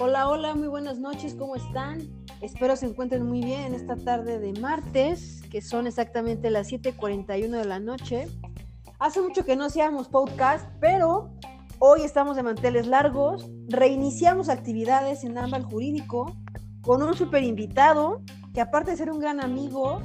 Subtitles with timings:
[0.00, 2.08] Hola, hola, muy buenas noches, ¿cómo están?
[2.40, 7.58] Espero se encuentren muy bien en esta tarde de martes, que son exactamente las 7:41
[7.58, 8.28] de la noche.
[8.98, 11.34] Hace mucho que no hacíamos podcast, pero
[11.78, 16.34] hoy estamos de manteles largos, reiniciamos actividades en Ámbal Jurídico
[16.80, 18.22] con un super invitado
[18.54, 20.00] que aparte de ser un gran amigo,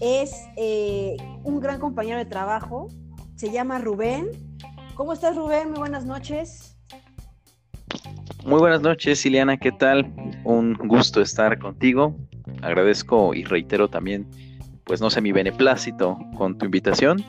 [0.00, 2.88] es eh, un gran compañero de trabajo,
[3.40, 4.28] se llama Rubén.
[4.94, 5.70] ¿Cómo estás Rubén?
[5.70, 6.76] Muy buenas noches.
[8.44, 10.12] Muy buenas noches, Ileana, ¿qué tal?
[10.44, 12.14] Un gusto estar contigo.
[12.60, 14.28] Agradezco y reitero también,
[14.84, 17.24] pues no sé, mi beneplácito con tu invitación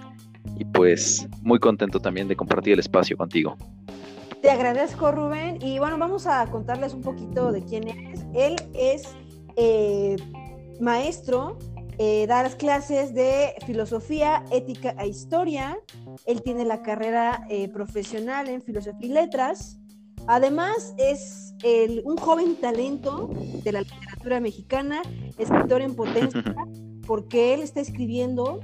[0.58, 3.56] y pues muy contento también de compartir el espacio contigo.
[4.42, 5.62] Te agradezco, Rubén.
[5.62, 8.26] Y bueno, vamos a contarles un poquito de quién es.
[8.36, 9.16] Él es
[9.56, 10.18] eh,
[10.82, 11.58] maestro,
[11.98, 15.80] eh, da las clases de filosofía, ética e historia.
[16.26, 19.80] Él tiene la carrera eh, profesional en filosofía y letras.
[20.28, 21.54] Además, es
[22.04, 23.30] un joven talento
[23.64, 25.02] de la literatura mexicana,
[25.38, 26.44] escritor en potencia,
[27.08, 28.62] porque él está escribiendo.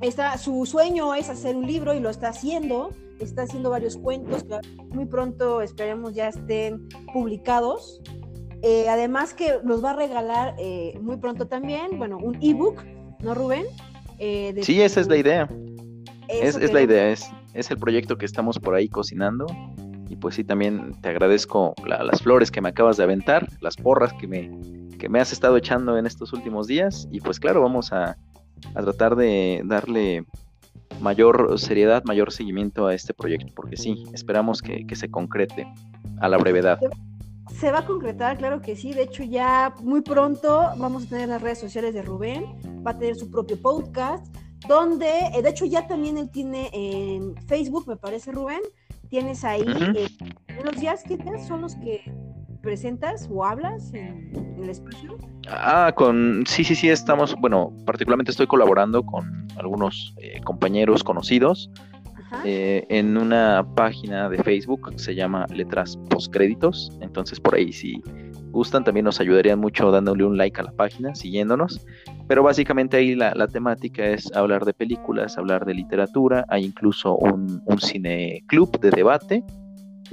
[0.00, 2.90] Está, su sueño es hacer un libro y lo está haciendo
[3.22, 8.00] está haciendo varios cuentos que muy pronto esperemos ya estén publicados.
[8.62, 12.84] Eh, además que nos va a regalar eh, muy pronto también, bueno, un ebook,
[13.20, 13.66] ¿no, Rubén?
[14.18, 15.48] Eh, sí, esa es la idea.
[16.28, 19.46] Es, es, la idea, es, es el proyecto que estamos por ahí cocinando.
[20.08, 24.12] Y pues sí, también te agradezco las flores que me acabas de aventar, las porras
[24.14, 24.50] que me,
[24.98, 27.08] que me has estado echando en estos últimos días.
[27.10, 28.16] Y pues claro, vamos a,
[28.74, 30.24] a tratar de darle
[31.00, 35.66] mayor seriedad, mayor seguimiento a este proyecto, porque sí, esperamos que, se concrete
[36.20, 36.78] a la brevedad.
[37.50, 38.92] Se va a concretar, claro que sí.
[38.92, 42.44] De hecho, ya muy pronto vamos a tener las redes sociales de Rubén.
[42.86, 44.26] Va a tener su propio podcast,
[44.68, 48.60] donde, eh, de hecho, ya también él tiene en Facebook, me parece, Rubén.
[49.08, 49.64] Tienes ahí
[49.96, 50.08] eh,
[50.64, 52.02] los días que son los que
[52.62, 55.18] presentas o hablas en, el espacio?
[55.48, 61.68] Ah, con sí, sí, sí, estamos, bueno, particularmente estoy colaborando con algunos eh, compañeros conocidos
[62.44, 68.02] eh, en una página de Facebook se llama Letras Postcréditos, entonces por ahí si
[68.50, 71.84] gustan también nos ayudarían mucho dándole un like a la página, siguiéndonos,
[72.28, 77.62] pero básicamente ahí la, temática es hablar de películas, hablar de literatura, hay incluso un,
[77.64, 79.44] un cine club de debate,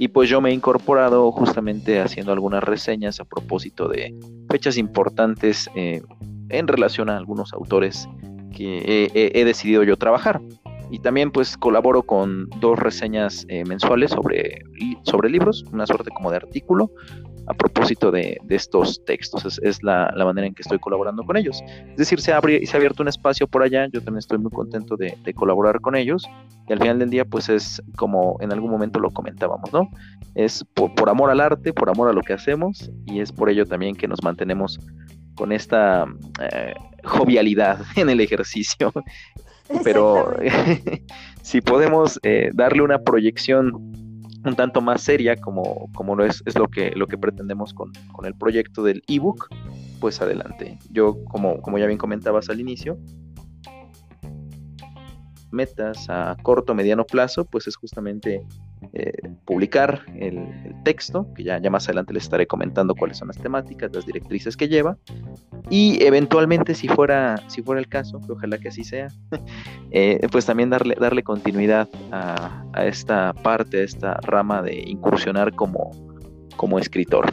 [0.00, 4.14] y pues yo me he incorporado justamente haciendo algunas reseñas a propósito de
[4.48, 6.00] fechas importantes eh,
[6.48, 8.08] en relación a algunos autores
[8.56, 10.40] que he, decidido yo trabajar.
[10.90, 14.62] Y también pues colaboro con dos reseñas eh, mensuales sobre,
[15.04, 16.90] sobre libros, una suerte como de artículo,
[17.50, 19.60] a propósito de, estos textos.
[19.62, 21.60] Es, la, manera en que estoy colaborando con elellos.
[21.90, 24.50] Es decir, se, abre, se ha abierto un espacio por allá, yo también estoy muy
[24.50, 26.28] contento de, colaborar con ellos.
[26.68, 29.90] Y al final del día, pues es como en algún momento lo comentábamos, ¿no?
[30.34, 33.66] Es por, amor al arte, por amor a lo que hacemos, y es por ello
[33.66, 34.78] también que nos mantenemos
[35.34, 36.04] con esta
[36.40, 36.74] eh,
[37.04, 38.92] jovialidad en el ejercicio.
[39.84, 40.36] Pero
[41.42, 43.92] si podemos eh, darle una proyección
[44.44, 47.92] un tanto más seria como, como lo es, es lo que, lo que pretendemos con,
[48.12, 49.48] con el proyecto del ebook,
[50.00, 50.78] pues adelante.
[50.90, 52.98] Yo, como, como ya bien comentabas al inicio,
[55.50, 58.46] metas a corto, mediano plazo, pues es justamente
[58.92, 59.12] eh,
[59.44, 60.48] publicar el,
[60.84, 64.56] texto, que ya, ya más adelante les estaré comentando cuáles son las temáticas, las directrices
[64.56, 64.96] que lleva,
[65.68, 69.08] y eventualmente, si fuera, si fuera el caso, que ojalá que así sea,
[69.90, 75.90] eh, pues también darle, darle continuidad a, esta parte, a esta rama de incursionar como,
[76.56, 77.30] como escritor.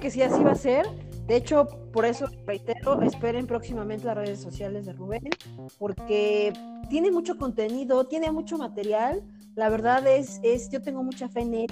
[0.00, 0.86] Que si así va a ser,
[1.26, 5.30] de hecho, por eso reitero, esperen próximamente las redes sociales de Rubén,
[5.78, 6.52] porque
[6.90, 9.22] tiene mucho contenido, tiene mucho material.
[9.54, 11.66] La verdad es, es yo tengo mucha fe en él.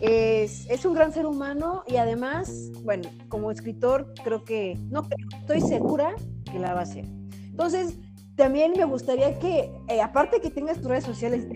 [0.00, 5.02] Es, es, un gran ser humano y además, bueno, como escritor, creo que, no
[5.40, 6.14] estoy segura
[6.50, 7.04] que la va a hacer.
[7.50, 7.98] Entonces,
[8.38, 11.48] también me gustaría que, eh, aparte que tengas tus redes sociales,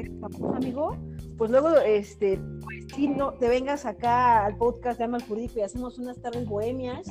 [0.55, 0.97] amigo,
[1.39, 5.63] pues luego, este, pues si no, te vengas acá al podcast de Amal Jurídico y
[5.63, 7.07] hacemos unas tardes bohemias,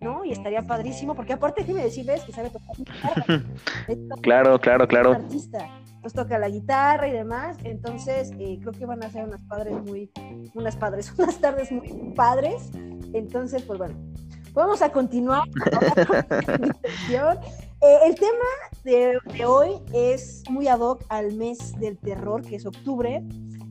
[0.00, 0.24] ¿no?
[0.24, 2.74] Y estaría padrísimo, porque aparte, déjeme decirles que sabe tocar
[4.22, 5.12] claro, claro, claro.
[5.12, 5.68] artista,
[6.02, 9.74] pues toca la guitarra y demás, entonces eh, creo que van a ser unas padres
[9.84, 10.10] muy,
[10.54, 12.70] unas padres, unas tardes muy padres,
[13.14, 13.94] entonces, pues bueno,
[14.52, 15.48] vamos a continuar.
[17.10, 18.48] eh, el tema
[18.84, 23.22] de, de hoy es muy ad hoc al mes del terror, que es octubre,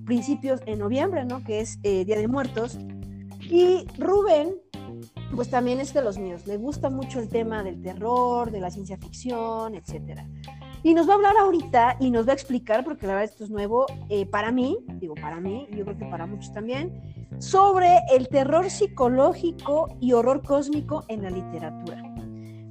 [0.05, 1.43] principios en noviembre, ¿no?
[1.43, 2.77] Que es eh, Día de Muertos.
[3.41, 4.55] Y Rubén
[5.35, 6.45] pues también es de los míos.
[6.45, 10.27] Le gusta mucho el tema del terror, de la ciencia ficción, etcétera.
[10.83, 13.43] Y nos va a hablar ahorita y nos va a explicar, porque la verdad esto
[13.43, 16.99] es nuevo eh, para mí, digo para mí, yo creo que para muchos también,
[17.39, 22.01] sobre el terror psicológico y horror cósmico en la literatura.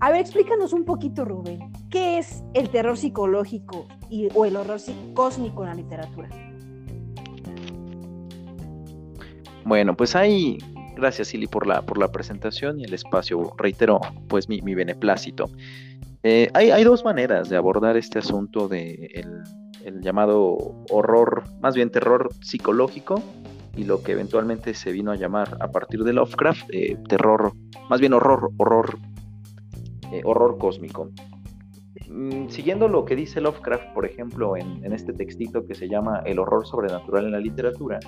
[0.00, 4.80] A ver, explícanos un poquito, Rubén, ¿qué es el terror psicológico y, o el horror
[5.14, 6.28] cósmico en la literatura?
[9.64, 10.58] Bueno, pues hay,
[10.96, 15.50] gracias Silly por la, por la presentación y el espacio, reitero pues mi, beneplácito.
[16.22, 19.10] Eh, hay, dos maneras de abordar este asunto de
[19.84, 20.56] el, llamado
[20.90, 23.22] horror, más bien terror psicológico
[23.74, 27.52] y lo que eventualmente se vino a llamar a partir de Lovecraft, eh, terror,
[27.88, 28.98] más bien horror, horror
[30.12, 31.10] eh, horror cósmico.
[32.08, 36.40] Mm, siguiendo lo que dice Lovecraft, por ejemplo, en, este textito que se llama El
[36.40, 38.00] horror sobrenatural en la literatura,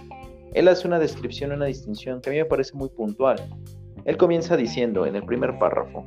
[0.53, 3.37] él hace una descripción, una distinción que a mí me parece muy puntual.
[4.05, 6.05] Él comienza diciendo en el primer párrafo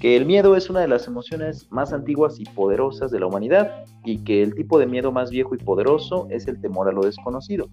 [0.00, 3.84] que el miedo es una de las emociones más antiguas y poderosas de la humanidad
[4.04, 7.02] y que el tipo de miedo más viejo y poderoso es el temor a lo
[7.02, 7.68] desconocido.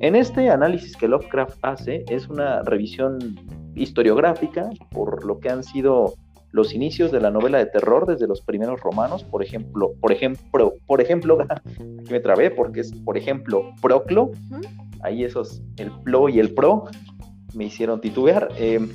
[0.00, 3.38] En este análisis que Lovecraft hace es una revisión
[3.74, 6.14] historiográfica por lo que han sido
[6.52, 10.74] los inicios de la novela de terror desde los primeros romanos, por ejemplo, por ejemplo,
[10.86, 11.38] por ejemplo,
[12.10, 14.30] me trabé porque es, por ejemplo, Proclo,
[15.02, 16.84] ahí esos, el plo y el pro,
[17.54, 18.88] me hicieron titubear, em,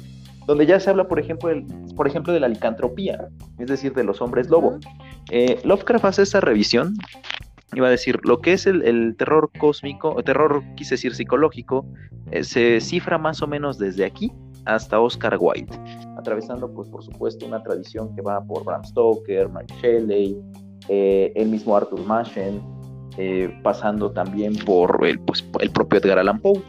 [0.46, 1.50] donde ya se habla, por ejemplo,
[1.96, 4.80] por ejemplo, de la licantropía, es decir, de los hombres lobo.
[5.32, 6.96] Eh, Lovecraft hace esa revisión,
[7.74, 11.86] iba a decir, lo que es el, terror cósmico, terror, quise decir psicológico,
[12.32, 14.32] eh, se cifra más o menos desde aquí
[14.66, 15.78] hasta Oscar Wilde
[16.26, 20.36] atravesando, pues por supuesto, una tradición que va por Bram Stoker, Mike Shelley,
[20.90, 22.62] eh, el mismo Arthur Machen,
[23.18, 26.62] eh, pasando también por el, pues, el propio Edgar Allan Poe.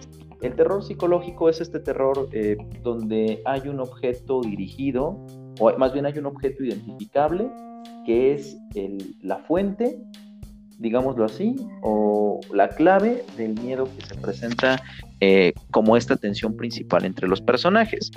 [0.47, 5.19] El terror psicológico es este terror eh, donde hay un objeto dirigido,
[5.59, 7.51] o más bien hay un objeto identificable,
[8.05, 8.57] que es
[9.23, 9.99] la fuente,
[10.79, 14.81] digámoslo así, o la clave del miedo que se presenta
[15.73, 18.13] como esta tensión principal entre los personajes.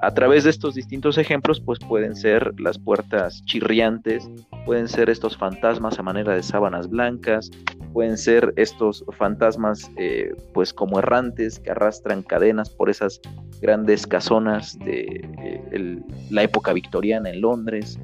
[0.00, 4.30] A través de estos distintos ejemplos, pues pueden ser las puertas chirriantes,
[4.64, 7.50] pueden ser estos fantasmas a manera de sábanas blancas,
[7.94, 13.20] pueden ser estos fantasmas eh, pues como errantes que arrastran cadenas por esas
[13.62, 17.98] grandes casonas de eh, la época victoriana en Londres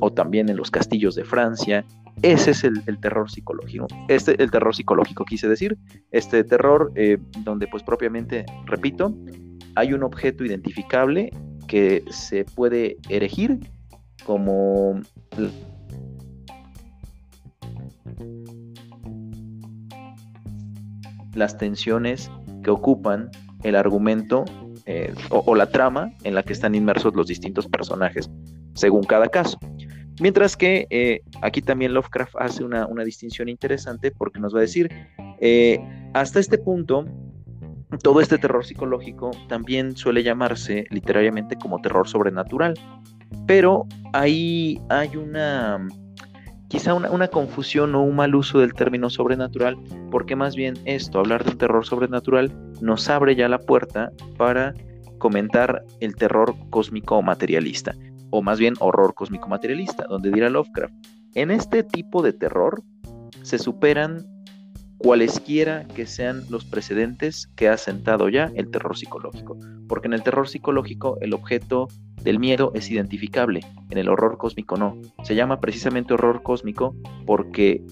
[0.00, 1.84] o también en los castillos de Francia.
[2.22, 3.86] Ese es el, terror psicológico.
[4.08, 5.78] Este, el terror psicológico quise decir,
[6.10, 9.14] este terror eh, donde pues propiamente, repito,
[9.76, 11.30] hay un objeto identificable
[11.68, 13.60] que se puede erigir
[14.24, 15.00] como
[21.36, 22.30] las tensiones
[22.62, 23.30] que ocupan
[23.62, 24.44] el argumento
[24.86, 28.30] eh, o, la trama en la que están inmersos los distintos personajes,
[28.74, 29.58] según cada caso.
[30.20, 34.90] Mientras que eh, aquí también Lovecraft hace una, distinción interesante porque nos va a decir,
[35.40, 35.78] eh,
[36.14, 37.04] hasta este punto
[38.02, 42.74] todo este terror psicológico también suele llamarse literariamente como terror sobrenatural,
[43.46, 45.86] pero ahí hay una
[46.76, 49.78] quizá una, confusión o un mal uso del término sobrenatural,
[50.10, 52.52] porque más bien esto, hablar de un terror sobrenatural,
[52.82, 54.74] nos abre ya la puerta para
[55.16, 57.94] comentar el terror cósmico materialista,
[58.28, 60.92] o más bien horror cósmico materialista, donde dirá Lovecraft,
[61.34, 62.82] en este tipo de terror
[63.40, 64.26] se superan
[65.06, 69.56] cualesquiera que sean los precedentes que ha sentado ya el terror psicológico.
[69.86, 71.86] Porque en el terror psicológico el objeto
[72.24, 73.60] del miedo es identificable,
[73.90, 75.00] en el horror cósmico no.
[75.22, 77.84] Se llama precisamente horror cósmico porque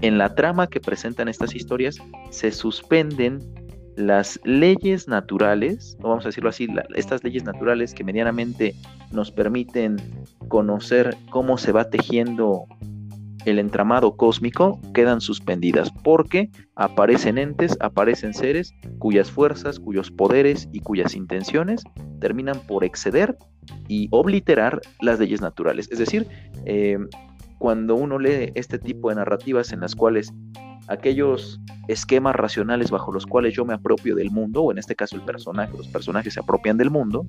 [0.00, 1.98] en la trama que presentan estas historias
[2.30, 3.40] se suspenden
[3.96, 8.74] las leyes naturales, o vamos a decirlo así, estas leyes naturales que medianamente
[9.12, 9.96] nos permiten
[10.48, 12.64] conocer cómo se va tejiendo
[13.46, 20.80] el entramado cósmico quedan suspendidas porque aparecen entes, aparecen seres cuyas fuerzas, cuyos poderes y
[20.80, 21.82] cuyas intenciones
[22.20, 23.38] terminan por exceder
[23.88, 25.88] y obliterar las leyes naturales.
[25.92, 26.26] Es decir,
[26.64, 26.98] eh,
[27.58, 30.32] cuando uno lee este tipo de narrativas en las cuales
[30.88, 35.16] aquellos esquemas racionales bajo los cuales yo me apropio del mundo, o en este caso
[35.16, 37.26] el personaje, los personajes se apropian del mundo,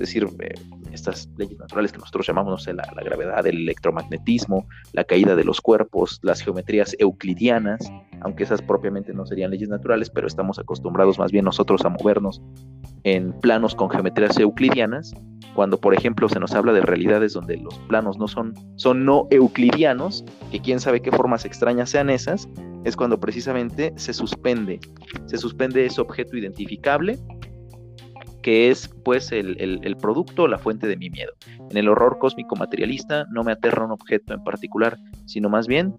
[0.00, 0.54] decir, eh,
[0.92, 5.44] estas leyes naturales que nosotros llamamos, no sé, la, gravedad, el electromagnetismo, la caída de
[5.44, 7.80] los cuerpos, las geometrías euclidianas,
[8.20, 12.42] aunque esas propiamente no serían leyes naturales, pero estamos acostumbrados más bien nosotros a movernos
[13.04, 15.14] en planos con geometrías euclidianas,
[15.54, 19.26] cuando por ejemplo se nos habla de realidades donde los planos no son, son no
[19.30, 22.48] euclidianos, que quién sabe qué formas extrañas sean esas,
[22.84, 24.80] es cuando precisamente se suspende,
[25.26, 27.18] se suspende ese objeto identificable
[28.48, 31.32] que es pues el, producto, la fuente de mi miedo.
[31.70, 35.94] En el horror cósmico materialista no me aterra un objeto en particular, sino más bien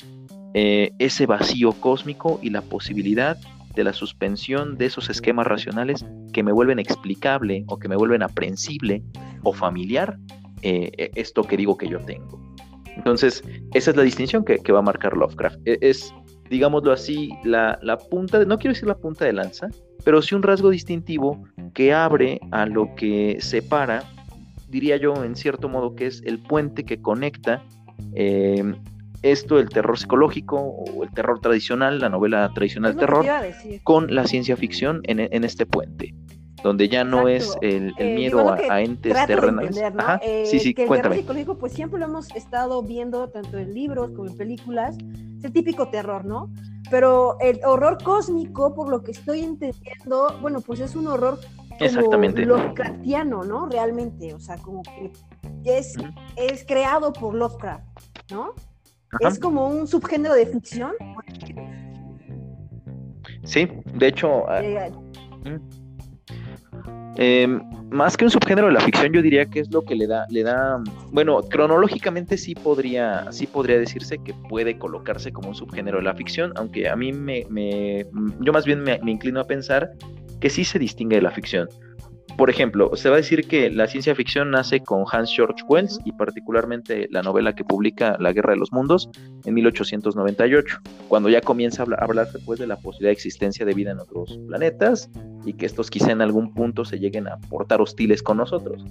[0.56, 3.38] eh, ese vacío cósmico y la posibilidad
[3.75, 6.03] de la suspensión de esos esquemas racionales
[6.34, 9.03] que me vuelven explicable o que me vuelven aprensible
[9.44, 10.18] o familiar
[10.63, 12.41] eh, e, esto que digo que yo tengo.
[12.96, 13.44] Entonces,
[13.75, 15.60] esa es la distinción que, va a marcar Lovecraft.
[15.65, 16.12] E, es,
[16.50, 19.68] digámoslo así, la, la punta, de, no quiero decir la punta de lanza,
[20.03, 24.03] pero sí un rasgo distintivo que abre a lo que separa,
[24.68, 27.63] diría yo en cierto modo que es el puente que conecta
[28.13, 28.63] eh,
[29.22, 33.25] esto, el terror psicológico o el terror tradicional, la novela tradicional terror,
[33.84, 36.13] con la ciencia ficción en, este puente
[36.63, 39.78] donde ya no es el, eh, miedo a, entes terrenales.
[40.22, 43.74] Eh, sí, sí, que el terror psicológico, pues siempre lo hemos estado viendo tanto en
[43.74, 44.98] libros como en películas,
[45.38, 46.51] es el típico terror, ¿no?
[46.89, 51.39] Pero el horror cósmico, por lo que estoy entendiendo, bueno, pues es un horror
[51.80, 52.46] Exactamente.
[52.46, 53.68] Lovecraftiano, ¿no?
[53.68, 55.12] Realmente, o sea, como que
[55.63, 55.96] es,
[56.36, 57.84] es creado por Lovecraft,
[58.32, 58.54] ¿no?
[59.22, 60.92] Es como un subgénero de ficción.
[63.44, 64.62] Sí, de hecho, ah,
[67.19, 67.61] em,
[67.91, 70.25] más que un subgénero de la ficción, yo diría que es lo que le da,
[70.29, 75.97] le da, bueno, cronológicamente sí podría, sí podría decirse que puede colocarse como un subgénero
[75.97, 77.45] de la ficción, aunque a mí me,
[78.39, 79.91] yo más bien me inclino a pensar
[80.39, 81.67] que sí se distingue de la ficción
[82.39, 86.00] por ejemplo, se va a decir que la ciencia ficción nace con Hans George Wells
[86.05, 89.10] y particularmente la novela que publica La Guerra de los Mundos
[89.43, 90.77] en 1898,
[91.10, 94.39] cuando ya comienza a hablarse pues de la posibilidad de existencia de vida en otros
[94.48, 95.12] planetas
[95.43, 98.86] y que estos quizá en algún punto se lleguen a portar hostiles con nosotros.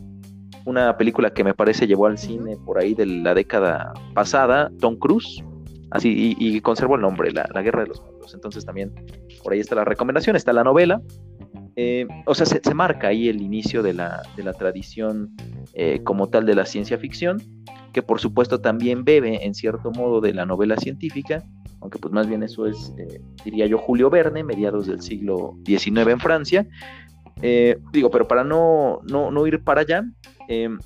[0.67, 4.97] Una película que me parece llevó al cine por ahí de la década pasada, Tom
[4.97, 5.43] Cruise,
[5.90, 8.35] así y, conservo el nombre, la Guerra de los Mundos.
[8.35, 8.93] Entonces también
[9.43, 11.00] por ahí está la recomendación, está la novela
[11.80, 14.20] eh, o sea, se, marca ahí el inicio de la,
[14.58, 15.30] tradición
[15.75, 17.40] eh, como tal de la ciencia ficción,
[17.92, 21.44] que por supuesto también bebe en cierto modo de la novela científica,
[21.80, 26.08] aunque pues más bien eso es, eh, diría yo, Julio Verne, mediados del siglo XIX
[26.08, 26.66] en Francia.
[27.92, 30.02] digo, pero para no, no, no ir para allá,
[30.49, 30.80] em,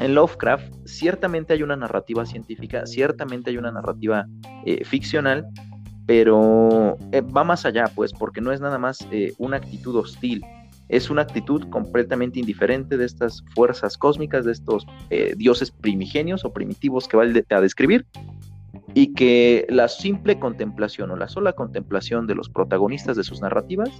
[0.00, 4.26] en Lovecraft ciertamente hay una narrativa científica, ciertamente hay una narrativa
[4.82, 5.46] ficcional,
[6.06, 10.44] pero eh, va más allá, pues, porque no es nada más eh, una actitud hostil,
[10.88, 16.52] es una actitud completamente indiferente de estas fuerzas cósmicas, de estos eh, dioses primigenios o
[16.52, 18.06] primitivos que va a describir,
[18.94, 23.90] y que la simple contemplación o la sola contemplación de los protagonistas de sus narrativas,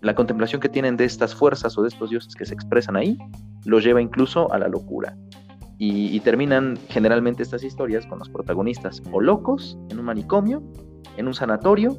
[0.00, 3.16] la contemplación que tienen de estas fuerzas o de estos dioses que se expresan ahí,
[3.64, 5.16] los lleva incluso a la locura.
[5.80, 10.60] Y, terminan generalmente estas historias con los protagonistas o locos en un manicomio,
[11.16, 11.96] en un sanatorio,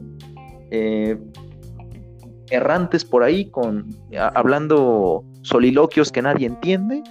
[0.69, 1.17] eh,
[2.49, 3.87] errantes por ahí con
[4.33, 7.03] hablando soliloquios que nadie entiende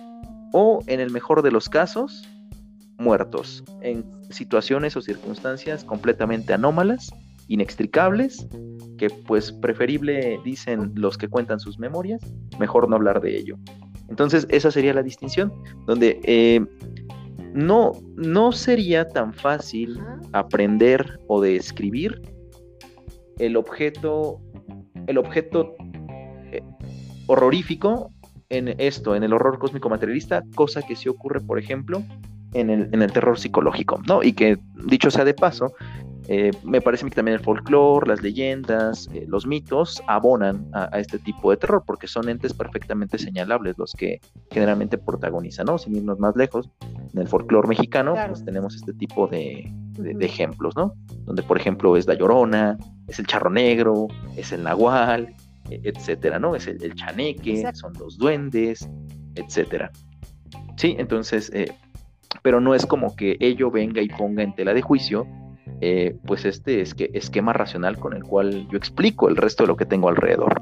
[0.52, 2.28] o en el mejor de los casos
[2.98, 7.10] muertos en situaciones o circunstancias completamente anómalas,
[7.46, 8.46] inextricables,
[8.98, 12.20] que pues preferible dicen los que cuentan sus memorias,
[12.58, 13.56] mejor no hablar de ello.
[14.08, 15.52] Entonces, esa sería la distinción,
[15.86, 16.64] donde eh,
[17.52, 20.00] no, no sería tan fácil
[20.32, 22.20] aprender o describir
[23.38, 24.40] el objeto,
[25.06, 25.76] el objeto
[26.52, 26.62] eh,
[27.26, 28.10] horrorífico
[28.48, 32.02] en esto, en el horror cósmico materialista, cosa que sí ocurre, por ejemplo,
[32.54, 34.22] en el, en el terror psicológico, ¿no?
[34.22, 35.72] Y que, dicho sea de paso,
[36.30, 41.18] eh, me parece que también el folclore, las leyendas, eh, los mitos abonan a, este
[41.18, 44.20] tipo de terror porque son entes perfectamente señalables los que
[44.50, 45.78] generalmente protagonizan, ¿no?
[45.78, 46.68] Sin irnos más lejos,
[47.14, 49.72] en el folclore mexicano pues tenemos este tipo de,
[50.20, 50.92] ejemplos, ¿no?
[51.24, 55.34] Donde por ejemplo es la llorona, es el charro negro, es el nahual,
[55.70, 56.54] e, etcétera, ¿no?
[56.54, 58.86] Es el, chaneque, son los duendes,
[59.34, 59.90] etcétera.
[60.76, 61.72] Sí, entonces, eh,
[62.42, 65.26] pero no es como que ello venga y ponga en tela de juicio
[65.80, 69.68] eh, pues este es que esquema racional con el cual yo explico el resto de
[69.68, 70.60] lo que tengo alrededor.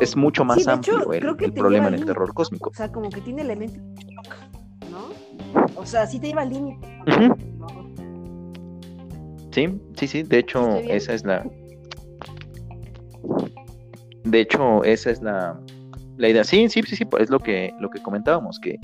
[0.00, 2.70] Es, mucho más amplio el, problema en el terror cósmico.
[2.70, 3.82] O sea, como que tiene elementos
[4.90, 5.08] ¿no?
[5.76, 6.86] O sea, sí te lleva al límite.
[9.52, 11.46] Sí, sí, sí, de hecho, esa es la...
[14.24, 15.58] De hecho, esa es la,
[16.16, 16.44] la idea.
[16.44, 18.78] Sí, sí, sí, sí, es lo que, lo que comentábamos, que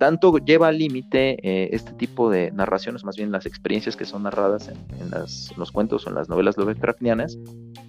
[0.00, 4.22] tanto lleva al límite eh, este tipo de narraciones, más bien las experiencias que son
[4.22, 4.78] narradas en,
[5.10, 7.38] los cuentos o en las novelas Lovecraftianas,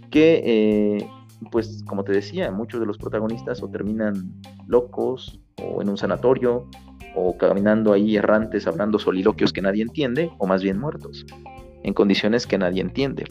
[0.10, 1.08] que, eh,
[1.52, 4.34] pues, como te decía, muchos de los protagonistas o terminan
[4.68, 6.68] locos o en un sanatorio
[7.16, 11.26] o caminando ahí errantes hablando soliloquios que nadie entiende o más bien muertos,
[11.82, 13.24] en condiciones que nadie entiende.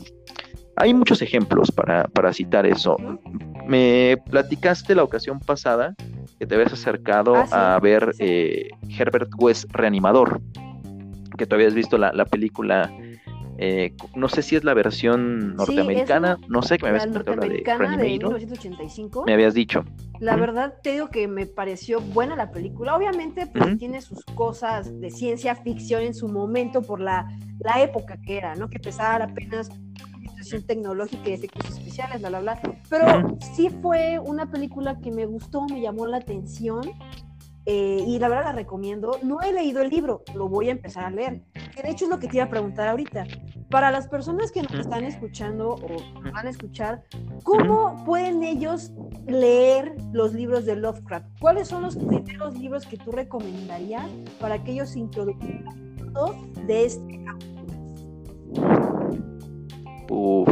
[0.76, 2.96] Hay muchos ejemplos para, para citar eso.
[3.66, 5.94] Me platicaste la ocasión pasada
[6.40, 10.40] que te habías acercado ah, a ver eh, Herbert West Reanimador,
[11.36, 12.90] que tú habías visto la, película.
[13.58, 17.62] Eh, no sé si es la versión norteamericana, no sé, que me habías la de,
[17.98, 19.24] de 1985.
[19.26, 19.84] Me habías dicho.
[20.18, 22.96] La verdad te digo que me pareció buena la película.
[22.96, 27.28] Obviamente pues, tiene sus cosas de ciencia ficción en su momento por la,
[27.58, 28.70] la época que era, ¿no?
[28.70, 29.68] Que empezaba apenas
[30.58, 32.60] tecnológica y efectos especiales, bla, bla, bla.
[32.88, 36.82] Pero sí fue una película que me gustó, me llamó la atención.
[37.66, 39.12] Eh, y la verdad la recomiendo.
[39.22, 41.42] No he leído el libro, lo voy a empezar a leer.
[41.74, 43.26] Que de hecho es lo que te iba a preguntar ahorita.
[43.70, 47.04] Para las personas que nos están escuchando o van a escuchar,
[47.44, 48.90] ¿cómo pueden ellos
[49.26, 51.26] leer los libros de Lovecraft?
[51.38, 55.80] ¿Cuáles son los primeros libros que tú recomendarías para que ellos se introduzcan
[56.66, 57.20] de este
[60.10, 60.48] Uf.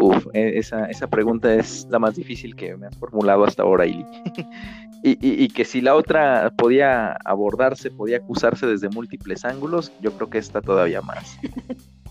[0.00, 3.84] Uf, e, esa, esa, pregunta es la más difícil que me has formulado hasta ahora,
[3.84, 4.06] Ili.
[5.02, 10.30] y, y, que si la otra podía abordarse, podía acusarse desde múltiples ángulos, yo creo
[10.30, 11.38] que esta todavía más.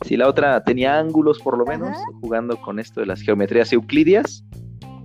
[0.05, 4.45] Si la otra tenía ángulos, por lo menos, jugando con esto de las geometrías euclidias,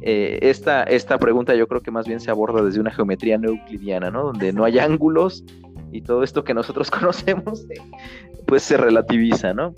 [0.02, 3.48] eh, esta, esta pregunta yo creo que más bien se aborda desde una geometría no
[3.48, 4.22] euclidiana, ¿no?
[4.22, 5.44] Donde no hay ángulos
[5.90, 7.80] y todo esto que nosotros conocemos, eh,
[8.46, 9.74] pues se relativiza, ¿no?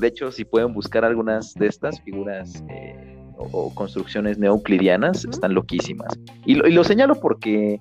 [0.00, 6.18] De hecho, si pueden buscar algunas de estas figuras eh, o, construcciones neoclidianas, están loquísimas.
[6.44, 7.80] Y lo, señalo porque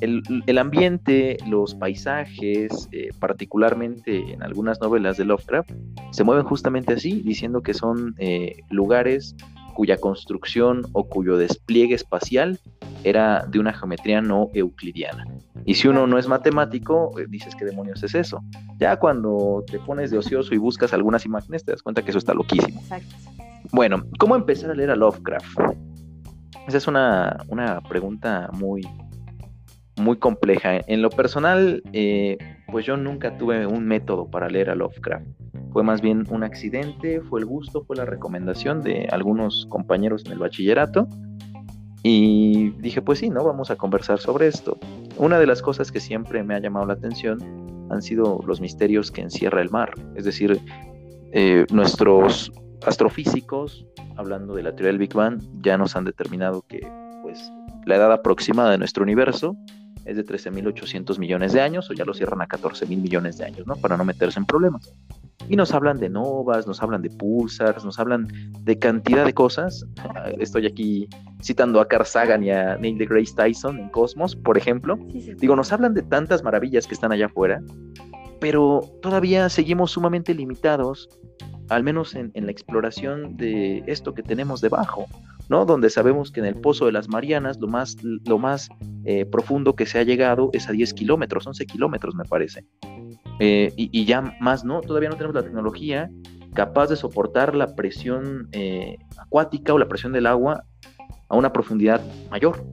[0.00, 5.70] el, ambiente, los paisajes, eh, particularmente en algunas novelas de Lovecraft,
[6.10, 9.36] se mueven justamente así, diciendo que son eh, lugares
[9.80, 12.60] cuya construcción o cuyo despliegue espacial
[13.02, 15.24] era de una geometría no euclidiana.
[15.64, 18.42] Y si uno no es matemático, eh, dices, ¿qué demonios es eso?
[18.78, 22.18] Ya cuando te pones de ocioso y buscas algunas imágenes, te das cuenta que eso
[22.18, 22.82] está loquísimo.
[23.72, 25.58] Bueno, ¿cómo empezar a leer a Lovecraft?
[26.68, 27.38] Esa es una,
[27.88, 28.82] pregunta muy,
[29.96, 30.82] muy compleja.
[30.88, 32.36] En lo personal, eh,
[32.70, 35.26] pues yo nunca tuve un método para leer a Lovecraft.
[35.72, 40.32] Fue más bien un accidente, fue el gusto, fue la recomendación de algunos compañeros en
[40.32, 41.06] el bachillerato.
[42.02, 43.44] Y dije, pues sí, ¿no?
[43.44, 44.78] Vamos a conversar sobre esto.
[45.16, 47.38] Una de las cosas que siempre me ha llamado la atención
[47.90, 49.94] han sido los misterios que encierra el mar.
[50.16, 50.58] Es decir,
[51.32, 52.50] eh, nuestros
[52.86, 56.80] astrofísicos, hablando de la teoría del Big Bang, ya nos han determinado que
[57.22, 57.52] pues,
[57.84, 59.56] la edad aproximada de nuestro universo
[60.04, 63.66] es de 13.800 millones de años, o ya lo cierran a 14.000 millones de años,
[63.66, 63.76] ¿no?
[63.76, 64.92] Para no meterse en problemas.
[65.48, 68.28] Y nos hablan de novas, nos hablan de pulsars, nos hablan
[68.60, 69.86] de cantidad de cosas.
[70.38, 71.08] Estoy aquí
[71.42, 74.98] citando a Carl Sagan y a Neil deGrasse Tyson en Cosmos, por ejemplo.
[75.38, 77.62] Digo, nos hablan de tantas maravillas que están allá afuera,
[78.40, 81.08] pero todavía seguimos sumamente limitados,
[81.68, 85.06] al menos en, la exploración de esto que tenemos debajo,
[85.50, 85.66] ¿no?
[85.66, 88.70] Donde sabemos que en el Pozo de las Marianas lo más, lo más
[89.04, 92.64] eh, profundo que se ha llegado es a 10 kilómetros, 11 kilómetros me parece.
[93.40, 96.10] Eh, y, ya más no, todavía no tenemos la tecnología
[96.54, 100.64] capaz de soportar la presión eh, acuática o la presión del agua
[101.28, 102.64] a una profundidad mayor.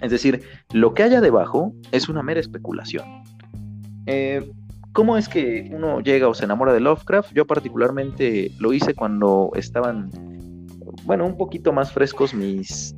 [0.00, 3.04] Es decir, lo que haya debajo es una mera especulación.
[4.06, 4.50] Eh,
[4.92, 7.32] ¿Cómo es que uno llega o se enamora de Lovecraft?
[7.34, 10.10] Yo particularmente lo hice cuando estaban,
[11.04, 12.94] bueno, un poquito más frescos mis,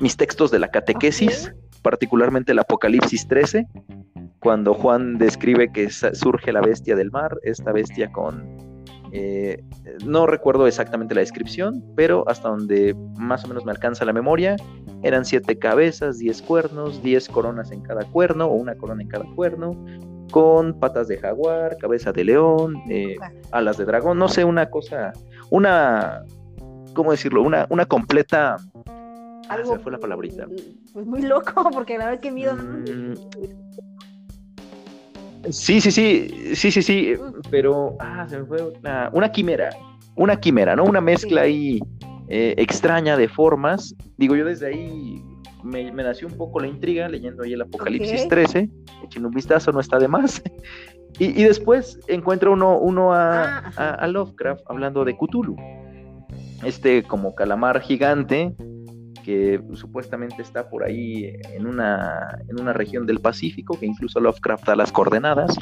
[0.00, 3.66] mis textos de la catequesis, particularmente el Apocalipsis 13,
[4.40, 8.70] cuando Juan describe que surge la bestia del mar, esta bestia con
[9.12, 9.62] eh,
[10.04, 14.56] no recuerdo exactamente la descripción, pero hasta donde más o menos me alcanza la memoria,
[15.02, 19.24] eran siete cabezas, diez cuernos, diez coronas en cada cuerno, o una corona en cada
[19.34, 19.76] cuerno,
[20.30, 23.16] con patas de jaguar, cabeza de león, eh,
[23.50, 25.12] alas de dragón, no sé, una cosa,
[25.50, 26.24] una,
[26.94, 27.42] ¿cómo decirlo?
[27.42, 28.56] Una, una completa...
[28.86, 30.46] Ah, Algo, fue la palabrita.
[30.92, 32.54] Pues muy loco, porque la verdad que miedo.
[32.54, 33.14] Mm,
[35.48, 37.14] Sí, sí, sí, sí, sí, sí,
[37.50, 38.72] pero ah, se me fue
[39.12, 39.70] una, quimera,
[40.14, 40.84] una quimera, ¿no?
[40.84, 41.80] Una mezcla ahí
[42.28, 43.94] eh, extraña de formas.
[44.18, 45.22] Digo, yo desde ahí
[45.64, 48.68] me, nació un poco la intriga leyendo ahí el Apocalipsis 13,
[49.02, 50.42] echando un vistazo, no está de más.
[51.18, 55.56] y, después encuentra uno, uno a, ah, a, Lovecraft hablando de Cthulhu,
[56.64, 58.54] este como calamar gigante
[59.24, 64.66] que supuestamente está por ahí en una, en una región del Pacífico, que incluso Lovecraft
[64.66, 65.56] da las coordenadas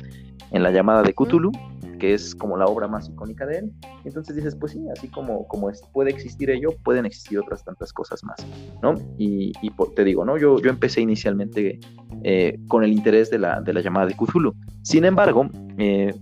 [0.53, 1.53] en la llamada de Cthulhu,
[1.99, 3.73] que es como la obra más icónica de él.
[4.05, 8.23] Entonces dices, pues sí, así como, como puede existir ello, pueden existir otras tantas cosas
[8.25, 8.47] más,
[8.83, 8.95] ¿no?
[9.19, 9.53] Y,
[9.95, 10.39] te digo, ¿no?
[10.39, 11.81] Yo, yo empecé inicialmente
[12.23, 14.55] eh, con el interés de la, de la llamada de Cthulhu.
[14.83, 16.15] Sin embargo, eh,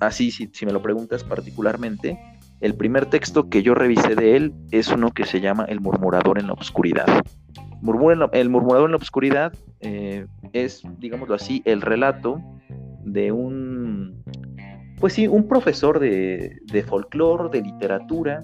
[0.00, 2.18] así, si, si me lo preguntas particularmente,
[2.64, 6.38] el primer texto que yo revisé de él es uno que se llama El murmurador
[6.38, 7.06] en la oscuridad,
[8.32, 10.24] el murmurador en la oscuridad eh,
[10.54, 12.40] es, digámoslo así, el relato
[13.04, 14.24] de un,
[14.98, 18.40] pues sí, un profesor de, de folclore, de literatura,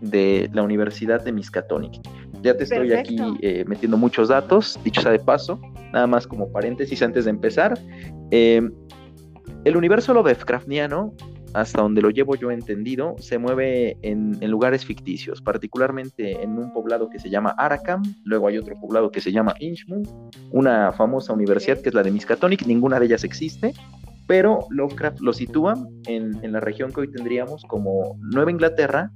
[0.00, 2.00] de la Universidad de Miskatonic.
[2.42, 5.60] Ya te estoy aquí eh, metiendo muchos datos, dicho sea de paso,
[5.92, 7.76] nada más como paréntesis antes de empezar.
[8.30, 8.62] Eh,
[9.64, 11.12] el universo Lovecraftiano,
[11.54, 17.08] hasta donde lo llevo yo entendido, se mueve en, lugares ficticios, particularmente en un poblado
[17.08, 20.08] que se llama Arkham, luego hay otro poblado que se llama Inchmund,
[20.50, 23.72] una famosa universidad que es la de Miskatonic, ninguna de ellas existe,
[24.26, 25.74] pero Lovecraft lo sitúa
[26.06, 29.10] en, en la región que hoy tendríamos como Nueva Inglaterra,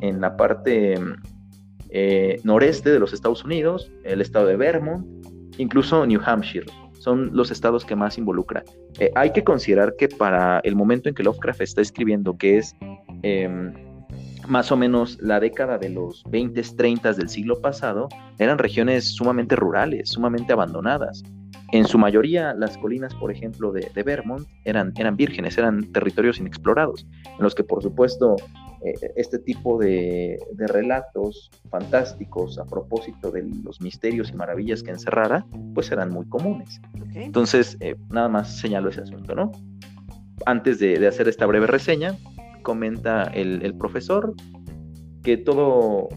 [0.00, 0.94] en la parte
[1.90, 5.06] eh, noreste de los Estados Unidos, el estado de Vermont,
[5.58, 6.66] incluso New Hampshire.
[7.06, 8.64] Son los estados que más involucra.
[8.98, 12.74] Eh, hay que considerar que para el momento en que Lovecraft está escribiendo, que es
[13.22, 13.72] em,
[14.48, 18.08] más o menos la década de los 20, 30 del siglo pasado,
[18.40, 21.22] eran regiones sumamente rurales, sumamente abandonadas.
[21.70, 26.40] En su mayoría, las colinas, por ejemplo, de, de Vermont eran, eran vírgenes, eran territorios
[26.40, 28.34] inexplorados, en los que, por supuesto,
[29.16, 35.90] este tipo de, relatos fantásticos a propósito de los misterios y maravillas que encerrara, pues
[35.90, 36.80] eran muy comunes.
[37.14, 39.52] Entonces, eh, nada más señalo ese asunto, ¿no?
[40.44, 42.16] Antes de, hacer esta breve reseña,
[42.62, 44.34] comenta el, profesor
[45.22, 46.08] que todo,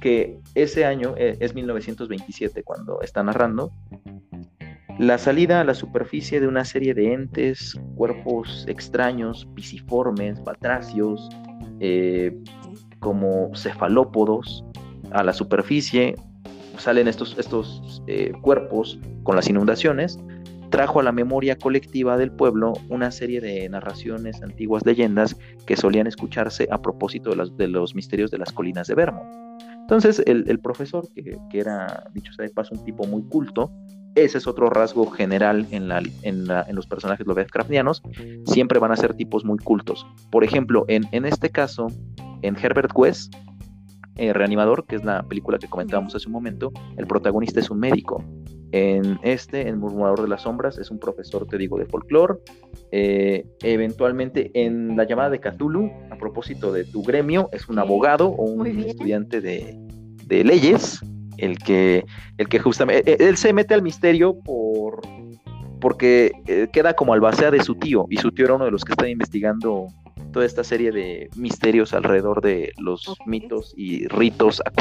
[0.00, 3.72] que ese año eh, es 1927 cuando está narrando,
[4.98, 11.28] la salida a la superficie de una serie de entes, cuerpos extraños, pisiformes, batracios,
[11.80, 12.36] eh,
[13.00, 14.64] como cefalópodos
[15.12, 16.14] a la superficie,
[16.76, 20.18] salen estos, estos eh, cuerpos con las inundaciones,
[20.70, 25.36] trajo a la memoria colectiva del pueblo una serie de narraciones, antiguas leyendas
[25.66, 29.28] que solían escucharse a propósito de, los misterios de las colinas de Vermont.
[29.80, 33.72] Entonces, el, profesor, que, era, dicho sea de paso, un tipo muy culto,
[34.14, 38.02] ese es otro rasgo general en, la, en, los personajes Lovecraftianos.
[38.46, 40.06] Siempre van a ser tipos muy cultos.
[40.30, 41.86] Por ejemplo, en, este caso,
[42.42, 43.34] en Herbert West,
[44.16, 47.78] eh, Reanimador, que es la película que comentábamos hace un momento, el protagonista es un
[47.78, 48.24] médico.
[48.70, 52.34] En este, el murmurador de las sombras, es un profesor, te digo, de folclore.
[52.90, 58.28] Eh, eventualmente, en la llamada de Cthulhu, a propósito de tu gremio, es un abogado
[58.28, 59.78] o un estudiante de,
[60.26, 61.00] de leyes
[61.38, 62.04] el que,
[62.36, 65.00] el que justamente, e, él se mete al misterio por,
[65.80, 68.84] porque eh, queda como albacea de su tío, y su tío era uno de los
[68.84, 69.86] que está investigando
[70.32, 74.72] toda esta serie de misterios alrededor de los mitos y ritos a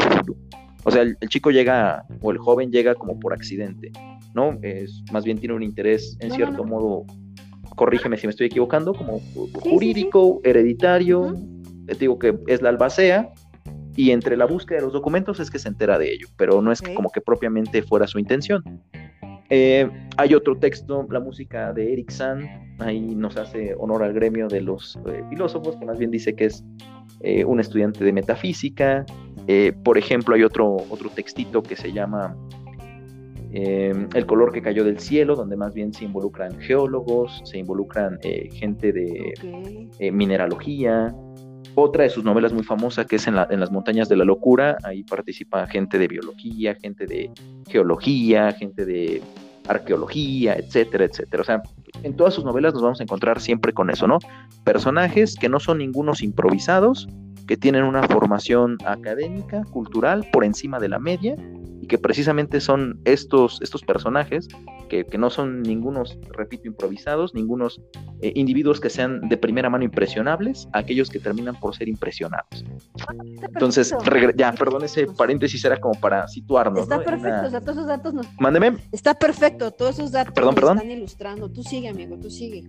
[0.84, 3.92] O sea, el, chico llega, o el joven llega como por accidente,
[4.34, 4.58] ¿no?
[4.62, 7.06] Es, más bien tiene un interés, en cierto modo,
[7.76, 9.22] corrígeme si me estoy equivocando, como
[9.54, 11.36] jurídico, hereditario,
[11.86, 13.32] te digo que es la albacea,
[13.98, 16.72] y entre la búsqueda de los documentos es que se entera de ello, pero no
[16.72, 18.64] es como que propiamente fuera su intención.
[19.50, 22.48] Eh, hay otro texto, la música de Eric Sand,
[22.80, 26.46] ahí nos hace honor al gremio de los eh, filósofos, que más bien dice que
[26.46, 26.64] es
[27.22, 29.04] eh, un estudiante de metafísica.
[29.84, 32.38] por ejemplo, hay otro, otro textito que se llama
[33.52, 38.20] El color que cayó del cielo, donde más bien se involucran geólogos, se involucran
[38.52, 41.16] gente de mineralogía,
[41.76, 45.04] otra de sus novelas muy famosa que es en, las montañas de la locura, ahí
[45.04, 47.32] participa gente de biología, gente de
[47.68, 49.22] geología, gente de
[49.68, 51.42] arqueología, etcétera, etcétera.
[51.42, 51.62] O sea,
[52.04, 54.20] en todas sus novelas nos vamos a encontrar siempre con eso, ¿no?
[54.64, 57.08] Personajes que no son ningunos improvisados,
[57.48, 61.36] que tienen una formación académica, cultural, por encima de la media,
[61.88, 64.48] que precisamente son estos, estos personajes
[64.90, 67.82] que, no son ningunos, repito, improvisados, ningunos
[68.22, 72.66] eh, individuos que sean de primera mano impresionables, aquellos que terminan por ser impresionados.
[73.42, 73.94] Entonces,
[74.36, 76.84] ya, perdón, ese paréntesis era como para situarnos.
[76.84, 78.28] Está perfecto, o sea, todos esos datos nos...
[78.40, 78.78] Mándeme.
[78.92, 80.78] Está perfecto, todos esos datos perdón, perdón.
[80.78, 81.50] están ilustrando.
[81.50, 82.64] Tú sigue, amigo, tú sigue.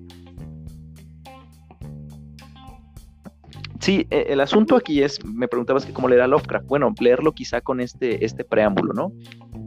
[3.80, 6.66] Sí, e, el asunto aquí es, me preguntabas que cómo leer a Lovecraft.
[6.66, 9.12] Bueno, leerlo quizá con este, este preámbulo, ¿no?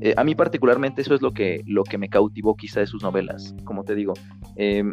[0.02, 3.04] Eh, a mí particularmente eso es lo que, lo que me cautivó quizá de sus
[3.04, 4.14] novelas, como te digo.
[4.56, 4.84] Eh,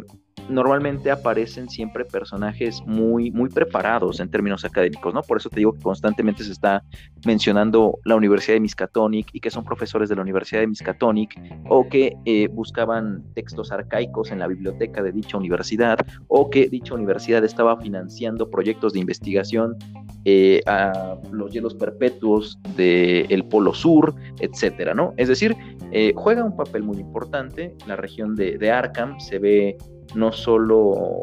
[0.49, 5.21] normalmente aparecen siempre personajes muy, muy preparados en términos académicos, ¿no?
[5.21, 6.83] Por eso te digo que constantemente se está
[7.25, 11.87] mencionando la Universidad de Miskatonic y que son profesores de la Universidad de Miskatonic o
[11.87, 17.43] que eh, buscaban textos arcaicos en la biblioteca de dicha universidad o que dicha universidad
[17.43, 19.77] estaba financiando proyectos de investigación
[20.31, 25.13] eh, a los hielos perpetuos del Polo Sur, etcétera, ¿no?
[25.17, 25.55] Es decir,
[25.91, 27.75] eh, juega un papel muy importante.
[27.87, 29.77] La región de, de Arkham se ve
[30.13, 31.19] no solo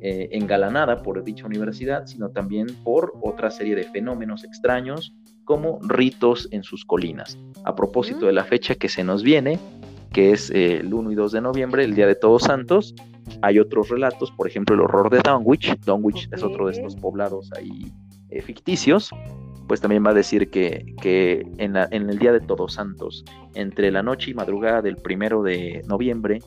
[0.00, 5.14] eh, engalanada por dicha universidad, sino también por otra serie de fenómenos extraños
[5.44, 7.38] como ritos en sus colinas.
[7.64, 9.58] A propósito de la fecha que se nos viene,
[10.12, 12.94] que es eh, el 1 y 2 de noviembre, el Día de Todos Santos,
[13.42, 15.78] hay otros relatos, por ejemplo, el horror de Dunwich.
[15.84, 17.92] Dunwich es otro de estos poblados ahí
[18.32, 19.10] eh, ficticios.
[19.68, 24.02] Pues también va a decir que, que en, el Día de Todos Santos, entre la
[24.02, 26.40] noche y madrugada del 1 de noviembre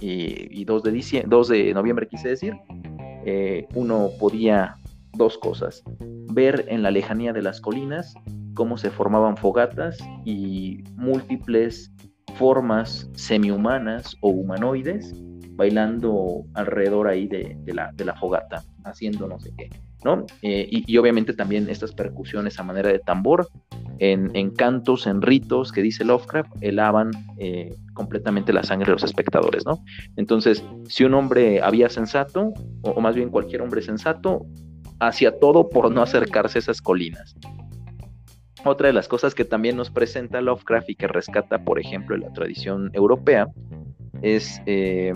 [0.00, 2.54] y, 2, de 2 de noviembre, quise decir,
[3.26, 4.74] eh, uno podía
[5.12, 5.84] dos cosas.
[6.32, 8.14] Ver en la lejanía de las colinas
[8.54, 11.92] cómo se formaban fogatas y múltiples
[12.36, 15.14] formas semihumanas o humanoides
[15.56, 19.70] bailando alrededor ahí de, la, de la fogata, haciendo no sé qué.
[20.42, 23.48] Eh, y, obviamente también estas percusiones a manera de tambor,
[23.98, 29.64] en, cantos, en ritos que dice Lovecraft, helaban eh, completamente la sangre de los espectadores,
[29.64, 29.82] ¿no?
[30.16, 34.44] Entonces, si un hombre había sensato, o, más bien cualquier hombre sensato,
[35.00, 37.34] hacía todo por no acercarse a esas colinas.
[38.64, 42.22] Otra de las cosas que también nos presenta Lovecraft y que rescata, por ejemplo, en
[42.22, 43.46] la tradición europea,
[44.22, 45.12] es eh,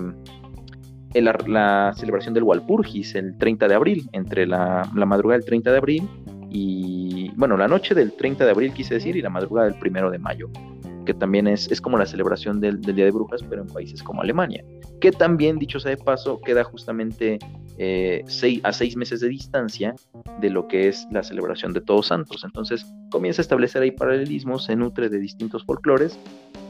[1.14, 6.09] la, celebración del Walpurgis el 30 de abril, entre la, madrugada del 30 de abril
[6.51, 10.11] y, bueno, la noche del 30 de abril quise decir y la madrugada del 1
[10.11, 10.49] de mayo,
[11.05, 14.03] que también es, es como la celebración del, del, Día de Brujas, pero en países
[14.03, 14.64] como Alemania,
[15.01, 17.38] que también, dicho sea de paso, queda justamente
[17.79, 18.25] eh,
[18.64, 19.95] a seis meses de distancia
[20.41, 22.43] de lo que es la celebración de Todos Santos.
[22.45, 26.19] Entonces comienza a establecer ahí paralelismos, se nutre de distintos folclores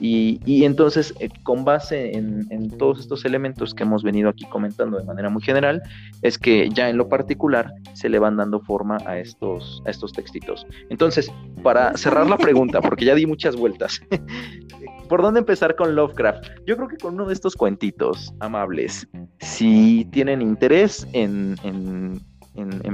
[0.00, 5.04] y, entonces eh, con base en, todos estos elementos que hemos venido aquí comentando de
[5.04, 5.82] manera muy general,
[6.22, 10.12] es que ya en lo particular se le van dando forma a estos, a estos
[10.12, 10.66] textitos.
[10.90, 14.00] Entonces, para cerrar la pregunta, porque ya di muchas vueltas,
[15.08, 16.44] ¿Por dónde empezar con Lovecraft?
[16.66, 19.08] Yo creo que con uno de estos cuentitos amables.
[19.40, 21.56] Si tienen interés en,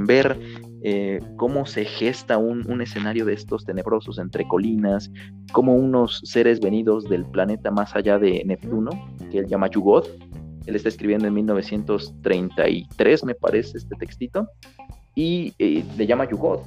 [0.07, 0.39] ver
[0.83, 5.11] eh, cómo se gesta un, escenario de estos tenebrosos entre colinas,
[5.53, 8.91] como unos seres venidos del planeta más allá de Neptuno,
[9.33, 10.07] que él llama Yugoth.
[10.67, 14.49] Él está escribiendo en 1933, me parece, este textito,
[15.17, 16.63] y eh, le llama Yugoth.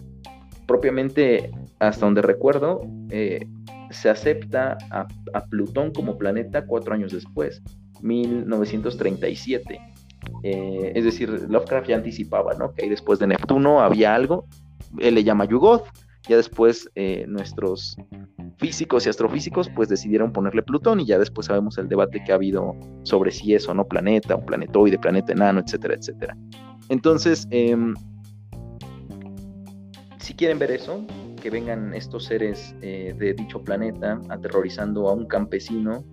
[0.68, 3.48] Propiamente, hasta donde recuerdo, eh,
[3.89, 5.08] se acepta a,
[5.50, 7.62] Plutón como planeta cuatro años después,
[8.02, 9.80] 1937.
[10.43, 12.73] Eh, es decir, Lovecraft ya anticipaba, ¿no?
[12.73, 14.45] Que ahí después de Neptuno había algo,
[15.00, 15.86] él le llama Yugoth,
[16.28, 17.95] ya después eh, nuestros
[18.58, 22.36] físicos y astrofísicos pues decidieron ponerle Plutón y ya después sabemos el debate que ha
[22.36, 26.36] habido sobre si es o no planeta, un planetoide, planeta enano, etcétera, etcétera.
[26.89, 27.93] Entonces, em,
[30.19, 31.06] si quieren ver eso,
[31.50, 36.04] vengan estos seres eh, de dicho planeta aterrorizando a un campesino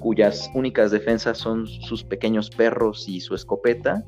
[0.00, 4.02] cuyas únicas defensas son sus pequeños perros y su escopeta,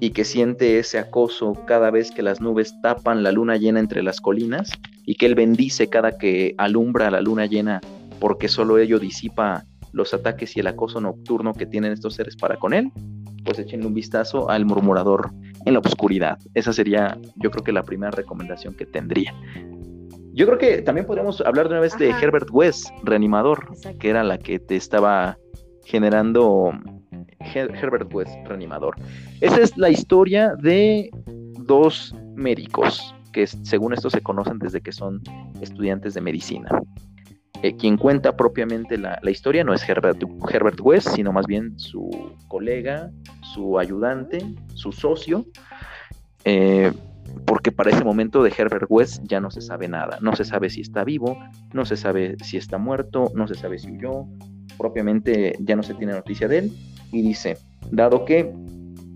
[0.00, 4.02] y que siente ese acoso cada vez que las nubes tapan la luna llena entre
[4.02, 4.70] las colinas,
[5.04, 7.80] y que él bendice cada que alumbra la luna llena,
[8.18, 12.56] porque solo ello disipa los ataques y el acoso nocturno que tienen estos seres para
[12.56, 12.90] con él,
[13.44, 15.30] pues echen un vistazo al murmurador
[15.66, 16.38] en la oscuridad.
[16.54, 19.34] Esa sería, yo creo que la primera recomendación que tendría.
[20.34, 23.68] Yo creo que también podríamos hablar de una vez de Herbert West, reanimador,
[23.98, 25.36] que era la que te estaba
[25.84, 26.72] generando
[27.40, 28.96] Herbert West, reanimador.
[29.40, 31.10] Esa es la historia de
[31.66, 35.22] dos médicos que según esto se conocen desde que son
[35.60, 36.80] estudiantes de medicina.
[37.62, 42.10] Eh, quien cuenta propiamente la, historia no es Herbert, Herbert West, sino más bien su
[42.48, 43.10] colega,
[43.54, 45.44] su ayudante, su socio,
[46.44, 46.92] eh,
[47.46, 50.70] porque para ese momento de Herbert West ya no se sabe nada, no se sabe
[50.70, 51.38] si está vivo,
[51.72, 54.26] no se sabe si está muerto, no se sabe si huyó,
[54.78, 56.72] propiamente ya no se tiene noticia de él,
[57.10, 57.58] y dice,
[57.90, 58.52] dado que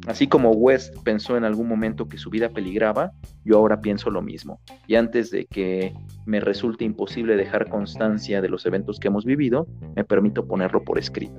[0.07, 3.11] Así como West pensó en algún momento que su vida peligraba,
[3.45, 4.61] yo ahora pienso lo mismo.
[4.87, 9.67] Y antes de que me resulte imposible dejar constancia de los eventos que hemos vivido,
[9.97, 11.35] me permito ponerlo por escrito.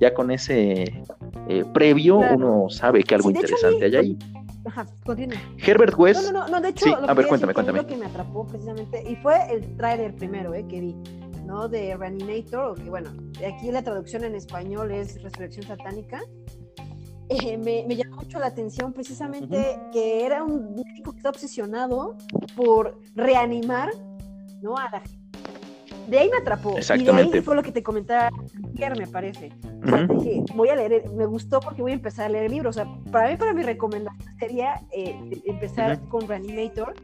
[0.00, 1.04] Ya con ese
[1.48, 4.18] eh, previo uno sabe que algo interesante hay ahí.
[4.66, 5.38] Ajá, continúa.
[5.58, 6.24] Herbert West.
[6.24, 7.82] No, no, no, de hecho, a ver, cuéntame, cuéntame.
[7.82, 10.96] Lo que me atrapó precisamente, y fue el trailer primero eh, que vi,
[11.44, 11.68] ¿no?
[11.68, 13.10] De Reanimator, que bueno,
[13.46, 16.20] aquí la traducción en español es Resurrección Satánica.
[17.28, 22.16] Eh, me, me, llamó mucho la atención precisamente que era un médico que está obsesionado
[22.54, 23.90] por reanimar
[24.62, 24.76] ¿no?
[24.76, 25.25] a la gente.
[26.08, 26.76] De ahí me atrapó.
[26.78, 28.30] Y de ahí fue lo que te comentaba
[28.74, 29.52] ayer, me parece.
[29.84, 32.52] O sea, dije, voy a leer, me gustó porque voy a empezar a leer el
[32.52, 32.70] libro.
[32.70, 36.94] O sea, para mí, para mi recomendación sería eh, empezar con Reanimator,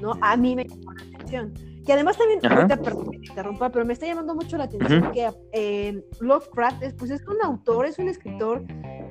[0.00, 0.12] ¿no?
[0.20, 1.54] A mí me llamó la atención.
[1.84, 5.30] Que además también, ahorita, perdón me interrumpa, pero me está llamando mucho la atención que
[5.52, 8.64] eh, Lovecraft, pues es un autor, es un escritor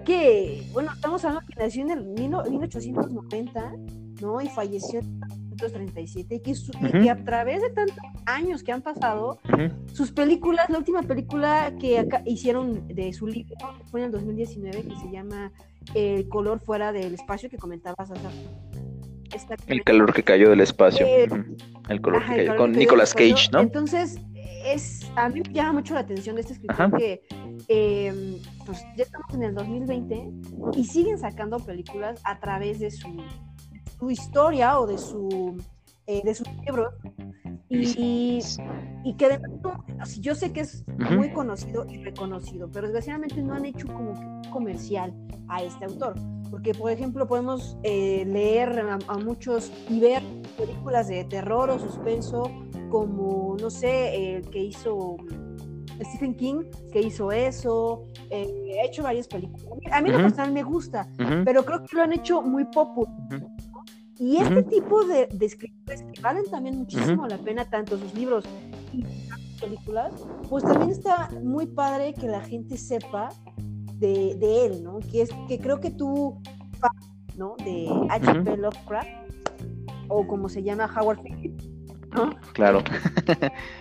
[0.06, 3.74] que, bueno, estamos hablando que nació en el 1890,
[4.22, 4.42] ¿no?
[4.42, 8.82] Y falleció en 1937, y que, y que a través de tantos años que han
[8.82, 9.40] pasado,
[9.92, 13.56] sus películas, la última película que acá hicieron de su libro
[13.92, 15.52] fue en el 2019, que se llama
[15.94, 18.24] El color fuera del espacio, que comentabas hace
[19.68, 21.06] el calor que cayó del espacio.
[21.06, 21.28] Eh,
[21.90, 22.56] el color que cayó.
[22.56, 23.62] con Nicolas Cage, ¿no?
[23.62, 24.20] Entonces,
[24.66, 27.22] es, a mí me llama mucho la atención de este escritor que
[27.68, 30.30] em, pues ya estamos en el 2020
[30.74, 33.08] y siguen sacando películas a través de su,
[34.00, 35.58] su historia o de su
[36.08, 36.94] eh, de sus libros
[37.70, 38.40] y,
[39.04, 39.40] y, que de
[40.20, 45.14] yo sé que es muy conocido y reconocido, pero desgraciadamente no han hecho como comercial
[45.48, 46.16] a este autor.
[46.52, 50.22] Porque, por ejemplo, podemos eh, leer a, muchos y ver
[50.58, 52.52] películas de terror o suspenso
[52.90, 55.18] como, no sé, el que hizo
[56.04, 59.66] Stephen King, que hizo eso, eh, ha hecho varias películas.
[59.92, 61.10] A mí, uh me gusta,
[61.44, 63.12] pero creo que lo han hecho muy popular.
[64.18, 68.46] Y este tipo de, de, escritores que valen también muchísimo la pena, tanto sus libros
[68.94, 70.14] y sus películas,
[70.50, 73.30] pues también está muy padre que la gente sepa
[74.00, 75.00] de, de él, ¿no?
[75.00, 76.42] Que, es, que creo que tú,
[77.36, 77.56] ¿no?
[77.64, 78.58] De H.P.
[78.58, 79.10] Lovecraft,
[80.08, 81.70] o como se llama Howard Phillips,
[82.14, 82.36] ¿no?
[82.54, 82.84] Claro.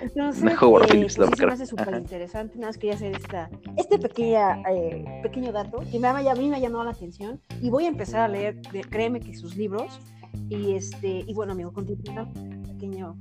[0.01, 1.49] Entonces, Howard eh, Phillips pues, Lovecraft.
[1.49, 5.99] me hace súper interesante, nada más quería hacer esta, este pequeña, eh, pequeño dato que
[5.99, 9.21] me, a mí me ha llamado la atención y voy a empezar a leer, créeme
[9.21, 10.01] que sus libros,
[10.49, 12.29] y este, y bueno, amigo, continúa
[12.67, 13.17] pequeño.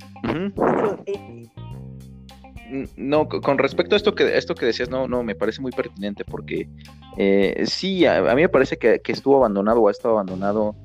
[2.98, 6.26] No, con respecto a esto que esto que decías, no, no, me parece muy pertinente
[6.26, 6.68] porque
[7.18, 10.76] eh, sí, a, mí me parece que, estuvo abandonado o ha estado abandonado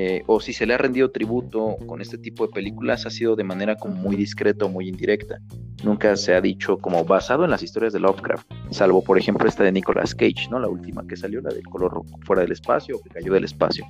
[0.00, 3.34] eh, o si se le ha rendido tributo con este tipo de películas ha sido
[3.34, 5.40] de manera como muy discreta o muy indirecta.
[5.82, 9.64] Nunca se ha dicho como basado en las historias de Lovecraft, salvo por ejemplo esta
[9.64, 10.60] de Nicolas Cage, ¿no?
[10.60, 13.84] La última que salió, la del color fuera del espacio o que cayó del espacio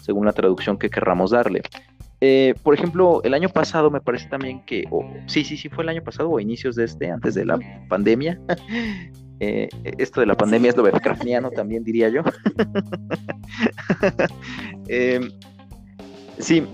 [0.00, 1.62] según la traducción que querramos darle.
[2.20, 4.82] Eh, por ejemplo, el año pasado me parece también que,
[5.26, 8.40] sí, sí, sí, fue el año pasado o inicios de este, antes de la pandemia.
[9.44, 12.22] Eh, esto de la pandemia es lo Lovecraftiano también, diría yo.
[14.88, 15.20] Eh,
[16.38, 16.66] sí,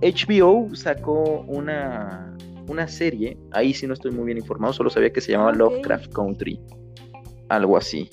[0.00, 2.36] HBO sacó una,
[2.68, 6.12] una serie, ahí sí no estoy muy bien informado, solo sabía que se llamaba Lovecraft
[6.12, 6.60] Country,
[7.48, 8.08] algo así.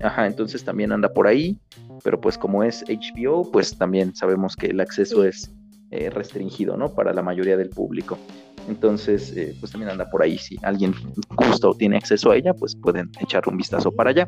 [0.00, 1.58] ajá, entonces también anda por ahí
[2.04, 5.50] pero pues como es HBO, pues también sabemos que el acceso es
[5.90, 6.92] eh, restringido, ¿no?
[6.94, 8.18] Para la mayoría del público.
[8.68, 10.36] Entonces, eh, pues también anda por ahí.
[10.36, 10.94] Si alguien
[11.34, 14.26] gusta o tiene acceso a ella, pues pueden echar un vistazo para allá.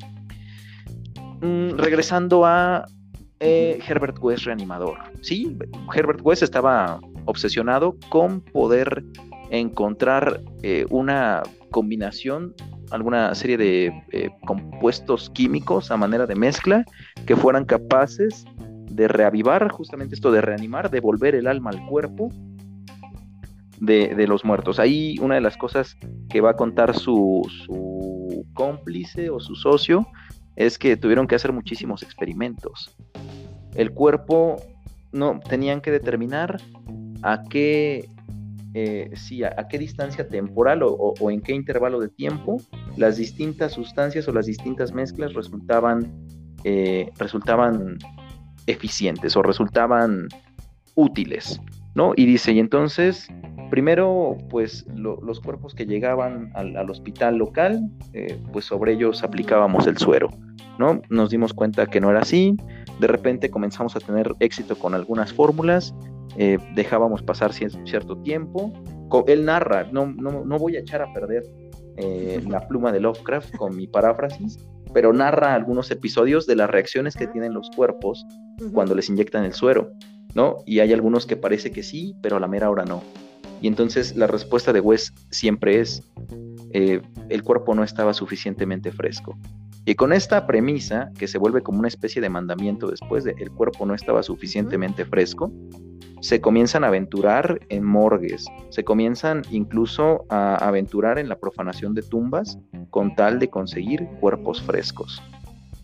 [1.42, 2.86] Mm, regresando a
[3.40, 4.98] eh, Herbert West reanimador.
[5.22, 5.56] Sí,
[5.94, 9.04] Herbert West estaba obsesionado con poder
[9.50, 10.40] encontrar
[10.90, 12.54] una combinación
[12.90, 16.84] alguna serie de eh, compuestos químicos a manera de mezcla
[17.26, 18.44] que fueran capaces
[18.90, 22.30] de reavivar justamente esto de reanimar, de volver el alma al cuerpo
[23.80, 24.78] de, los muertos.
[24.78, 25.96] Ahí una de las cosas
[26.30, 30.06] que va a contar su, su cómplice o su socio
[30.56, 32.96] es que tuvieron que hacer muchísimos experimentos.
[33.74, 34.56] El cuerpo
[35.12, 36.60] no tenían que determinar
[37.22, 38.08] a qué
[38.78, 42.60] eh, sí, a, qué distancia temporal o, en qué intervalo de tiempo
[42.98, 46.12] las distintas sustancias o las distintas mezclas resultaban,
[46.62, 47.96] eh, resultaban
[48.66, 50.28] eficientes o resultaban
[50.94, 51.58] útiles,
[51.94, 52.12] ¿no?
[52.16, 53.28] Y dice, y entonces,
[53.70, 59.98] primero, pues los cuerpos que llegaban al, hospital local, eh, pues sobre ellos aplicábamos el
[59.98, 60.28] suero,
[60.78, 61.00] ¿no?
[61.10, 62.56] Nos dimos cuenta que no era así,
[63.00, 65.94] de repente comenzamos a tener éxito con algunas fórmulas
[66.38, 68.72] eh, dejábamos pasar cierto tiempo.
[69.26, 71.44] Él narra, no, no, voy a echar a perder
[71.96, 74.58] eh, la pluma de Lovecraft con mi paráfrasis,
[74.92, 78.26] pero narra algunos episodios de las reacciones que tienen los cuerpos
[78.72, 79.92] cuando les inyectan el suero,
[80.34, 80.56] ¿no?
[80.66, 83.02] Y hay algunos que parece que sí, pero a la mera hora no.
[83.60, 86.02] Y entonces la respuesta de Wes siempre es,
[86.72, 89.36] eh, el cuerpo no estaba suficientemente fresco.
[89.88, 93.52] Y con esta premisa, que se vuelve como una especie de mandamiento después de el
[93.52, 95.52] cuerpo no estaba suficientemente fresco,
[96.20, 102.02] se comienzan a aventurar en morgues, se comienzan incluso a aventurar en la profanación de
[102.02, 102.58] tumbas
[102.90, 105.22] con tal de conseguir cuerpos frescos.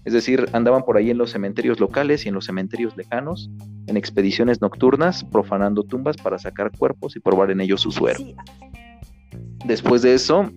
[0.04, 3.50] Es decir, andaban por ahí en los cementerios locales y en los cementerios lejanos,
[3.86, 8.20] en expediciones nocturnas, profanando tumbas para sacar cuerpos y probar en ellos su suero.
[9.64, 10.50] Después de eso,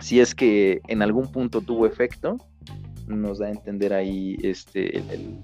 [0.00, 2.36] si es que en algún punto tuvo efecto,
[3.06, 5.40] nos da a entender ahí este, el,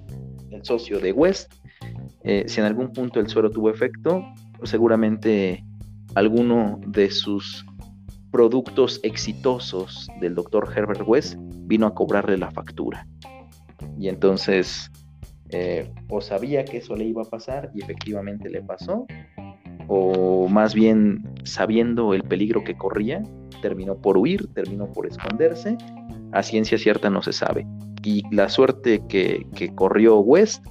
[0.50, 1.52] el socio de West,
[2.24, 4.22] eh, si en algún punto el suero tuvo efecto,
[4.64, 5.64] seguramente
[6.14, 7.64] alguno de sus
[8.30, 11.38] productos exitosos del doctor Herbert West
[11.68, 13.06] vino a cobrarle la factura.
[13.96, 14.90] y entonces
[15.50, 19.06] eh, o sabía que eso le iba a pasar y efectivamente le pasó,
[19.86, 23.22] o más bien sabiendo el peligro que corría,
[23.62, 25.78] terminó por huir, terminó por esconderse,
[26.32, 27.66] a ciencia cierta no se sabe.
[28.02, 30.66] Y la suerte que, corrió West,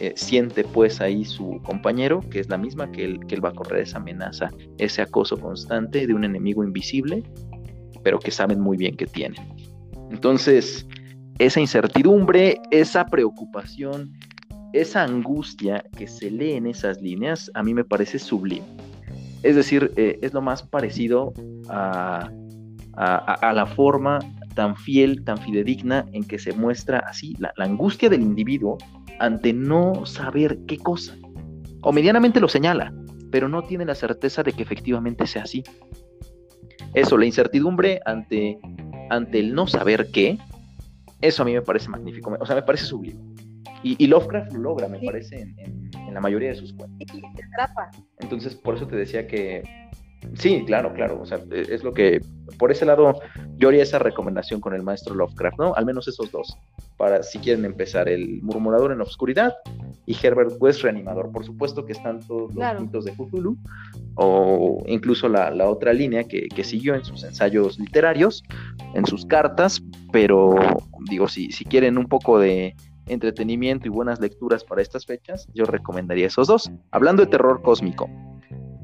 [0.00, 3.50] eh, siente pues ahí su compañero, que es la misma que él, que él va
[3.50, 7.22] a correr esa amenaza, ese acoso constante de un enemigo invisible,
[8.02, 9.57] pero que saben muy bien que tienen.
[10.10, 10.86] Entonces,
[11.38, 14.12] esa incertidumbre, esa preocupación,
[14.72, 18.66] esa angustia que se lee en esas líneas, a mí me parece sublime.
[19.42, 21.32] Es decir, eh, es lo más parecido
[21.68, 22.30] a,
[22.96, 24.18] la forma
[24.54, 28.76] tan fiel, tan fidedigna en que se muestra así la, angustia del individuo
[29.20, 31.14] ante no saber qué cosa.
[31.82, 32.92] O medianamente lo señala,
[33.30, 35.62] pero no tiene la certeza de que efectivamente sea así.
[36.94, 38.58] Eso, la incertidumbre ante,
[39.10, 40.38] ante el no saber qué,
[41.20, 43.20] eso a mí me parece magnífico, o sea, me parece sublime.
[43.82, 47.06] Y, Lovecraft lo logra, me parece, en, la mayoría de sus cuentos.
[47.12, 47.22] Sí,
[48.18, 49.62] Entonces, por eso te decía que.
[50.34, 51.20] Sí, claro, claro.
[51.22, 52.20] O sea, e, es lo que.
[52.58, 53.20] Por ese lado,
[53.56, 55.74] yo haría esa recomendación con el maestro Lovecraft, ¿no?
[55.76, 56.56] Al menos esos dos.
[56.96, 59.54] Para si quieren empezar, el Murmurador en la Oscuridad
[60.08, 61.30] y Herbert West Reanimador.
[61.30, 63.58] Por supuesto que están todos los mitos de Cthulhu,
[64.14, 68.42] o incluso la, otra línea que, que, siguió en sus ensayos literarios,
[68.94, 70.54] en sus cartas, pero
[71.10, 72.74] digo, si, si quieren un poco de
[73.06, 76.70] entretenimiento y buenas lecturas para estas fechas, yo recomendaría esos dos.
[76.90, 78.08] Hablando de terror cósmico,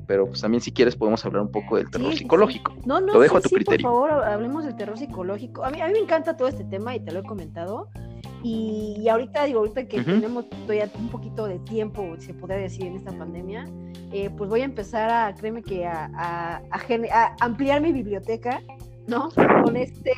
[0.07, 2.75] pero pues también si quieres podemos hablar un poco del terror psicológico.
[2.85, 3.91] No, no, lo dejo a tu criterio.
[3.91, 5.65] Por favor, hablemos del terror psicológico.
[5.65, 7.89] A mí, a mí me encanta todo este tema y te lo he comentado.
[8.45, 12.97] Y, ahorita, digo, ahorita que tenemos todavía un poquito de tiempo, se podría decir, en
[12.97, 13.67] esta pandemia,
[14.13, 18.61] eh, pues voy a empezar a, créeme que a, a, a ampliar mi biblioteca
[19.07, 19.31] ¿no?
[19.65, 20.13] Con este,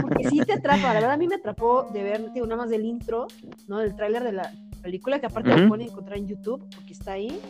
[0.00, 2.70] porque sí te atrapa, la verdad a mí me atrapó de ver, digo, nada más
[2.70, 3.26] del intro,
[3.68, 3.78] ¿no?
[3.78, 7.40] Del tráiler de la película, que aparte lo pueden encontrar en YouTube, porque está ahí.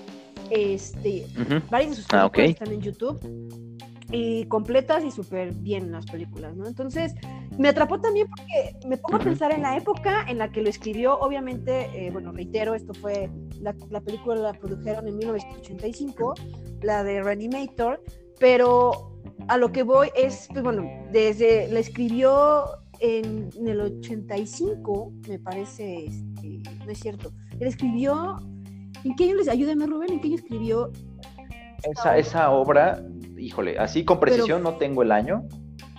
[0.50, 1.26] Este,
[1.70, 3.69] varias de sus ah, películas están en YouTube.
[4.12, 6.66] Y completas y súper bien las películas, ¿no?
[6.66, 7.14] Entonces,
[7.58, 10.68] me atrapó también porque me pongo a pensar en la época en la que lo
[10.68, 13.30] escribió, obviamente, eh, bueno, reitero, esto fue,
[13.60, 16.34] la, la película la produjeron en 1985,
[16.82, 18.02] la de Reanimator,
[18.40, 19.10] pero
[19.48, 22.64] a lo que voy es, pues bueno, desde, la escribió
[23.00, 28.36] en, el 85, me parece, este, no es cierto, él escribió,
[29.04, 30.92] ¿en qué año les, ayúdeme Rubén, en qué año escribió?
[31.82, 33.02] Esa, esa obra,
[33.38, 35.44] híjole, así con precisión no tengo el año,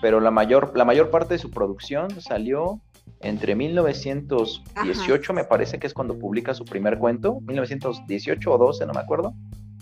[0.01, 2.81] pero la mayor, la mayor parte de su producción salió
[3.21, 8.93] entre 1918, me parece que es cuando publica su primer cuento, 1918 o 12, no
[8.93, 9.33] me acuerdo,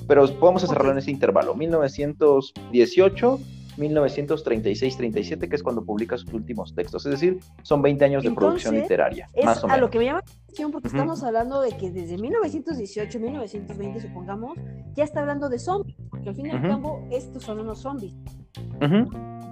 [0.08, 3.40] pero podemos cerrarlo en ese intervalo, 1918,
[3.80, 8.76] 1936-37, que es cuando publica sus últimos textos, es decir, son 20 años de producción
[8.76, 9.78] literaria, es más o menos.
[9.78, 14.02] A lo que me llama la atención, porque estamos hablando de que desde 1918, 1920,
[14.02, 14.58] supongamos,
[14.94, 18.16] ya está hablando de zombies, porque al fin y al cabo estos son unos zombies.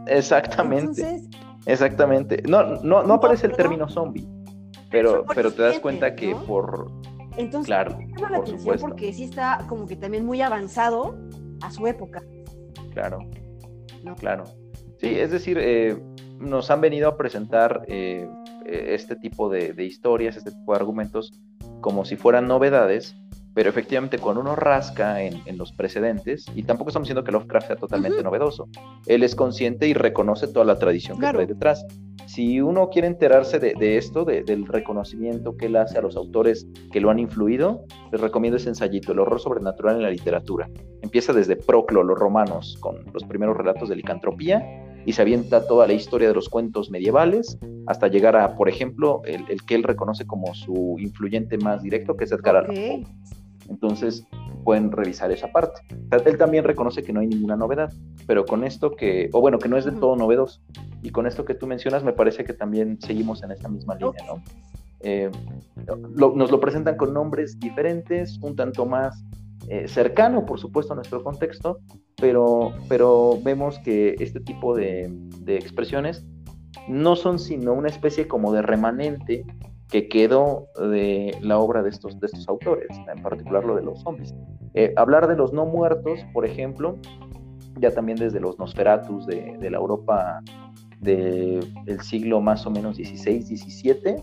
[0.07, 1.23] Exactamente.
[1.65, 2.43] Exactamente.
[2.47, 4.27] No, no, no aparece el término zombie,
[4.89, 6.91] pero, pero te das cuenta que por
[7.37, 11.15] entonces, claro, me llama la atención porque sí está como que también muy avanzado
[11.61, 12.21] a su época.
[12.93, 13.19] Claro,
[14.19, 14.43] claro.
[14.99, 15.97] Sí, es decir, eh,
[16.39, 18.27] nos han venido a presentar eh,
[18.65, 21.31] este tipo de, historias, este tipo de argumentos,
[21.81, 23.15] como si fueran novedades,
[23.53, 27.75] pero efectivamente cuando uno rasca en, los precedentes, y tampoco estamos diciendo que Lovecraft sea
[27.75, 28.67] totalmente novedoso,
[29.05, 31.85] él es consciente y reconoce toda la tradición que trae detrás
[32.27, 36.99] si uno quiere enterarse de, esto, del reconocimiento que él hace a los autores que
[36.99, 40.69] lo han influido, les recomiendo ese ensayito, El horror sobrenatural en la literatura.
[41.01, 44.61] Empieza desde Proclo, los romanos, con los primeros relatos de licantropía,
[45.05, 49.21] y se avienta toda la historia de los cuentos medievales, hasta llegar a, por ejemplo,
[49.23, 53.03] el, que él reconoce como su influyente más directo, que es Edgar Allan Poe.
[53.69, 54.25] Entonces,
[54.67, 55.79] pueden revisar esa parte.
[56.25, 57.89] él también reconoce que no hay ninguna novedad,
[58.25, 60.59] pero con esto que, o bueno, que no es del todo novedoso.
[61.01, 64.25] Y con esto que tú mencionas, me parece que también seguimos en esta misma línea,
[64.27, 64.43] ¿no?
[64.99, 65.31] Eh,
[66.15, 69.23] nos lo presentan con nombres diferentes, un tanto más
[69.69, 71.79] eh, cercano, por supuesto, a nuestro contexto,
[72.19, 75.09] pero, pero vemos que este tipo de,
[75.45, 76.25] de expresiones
[76.89, 79.45] no son sino una especie como de remanente
[79.89, 84.01] que quedó de la obra de estos, de estos autores, en particular lo de los
[84.01, 84.33] zombies.
[84.73, 86.97] Eh, hablar de los no muertos, por ejemplo,
[87.79, 90.41] ya también desde los Nosferatus de, de la Europa
[90.99, 94.15] del siglo más o menos XVI, XVII,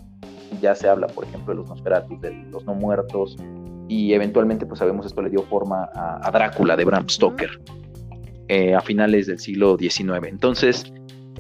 [0.61, 3.37] ya se habla, por ejemplo, de los Nosferatus, de los no muertos,
[3.89, 7.61] y eventualmente, pues sabemos, esto le dio forma a, Drácula de Bram Stoker
[8.49, 10.27] eh, a finales del siglo XIX.
[10.27, 10.93] Entonces,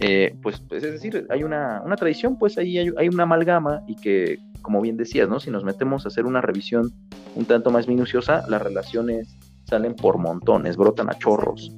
[0.06, 3.82] eh, pues, pues, es decir, hay una, una tradición, pues ahí hay, hay, una amalgama
[3.86, 5.40] y que, como bien decías, ¿no?
[5.40, 6.92] Si nos metemos a hacer una revisión
[7.34, 9.34] un tanto más minuciosa, las relaciones
[9.64, 11.74] salen por montones, brotan a chorros.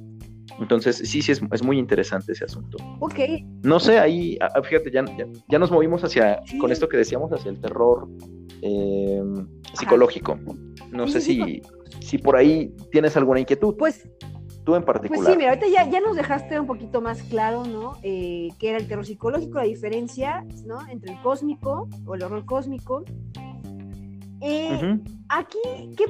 [0.59, 2.77] Entonces, sí, sí, es, es muy interesante ese asunto.
[2.99, 3.19] Ok.
[3.63, 5.05] No sé, ahí, ah, fíjate, ya,
[5.47, 8.09] ya, nos movimos hacia, con esto que decíamos, hacia el terror
[8.61, 9.23] eh,
[9.73, 10.37] psicológico.
[10.91, 11.61] No sé si,
[12.01, 13.75] si por ahí tienes alguna inquietud.
[13.77, 14.09] Pues
[14.67, 15.23] tú en particular.
[15.23, 17.95] Pues sí, mira, ahorita ya, ya nos dejaste un poquito más claro, ¿no?
[18.03, 20.85] Eh, que era el terror psicológico, la diferencia, ¿no?
[20.89, 23.05] Entre el cósmico o el horror cósmico.
[24.41, 24.99] Eh,
[25.29, 25.57] aquí,
[25.95, 26.03] ¿qué,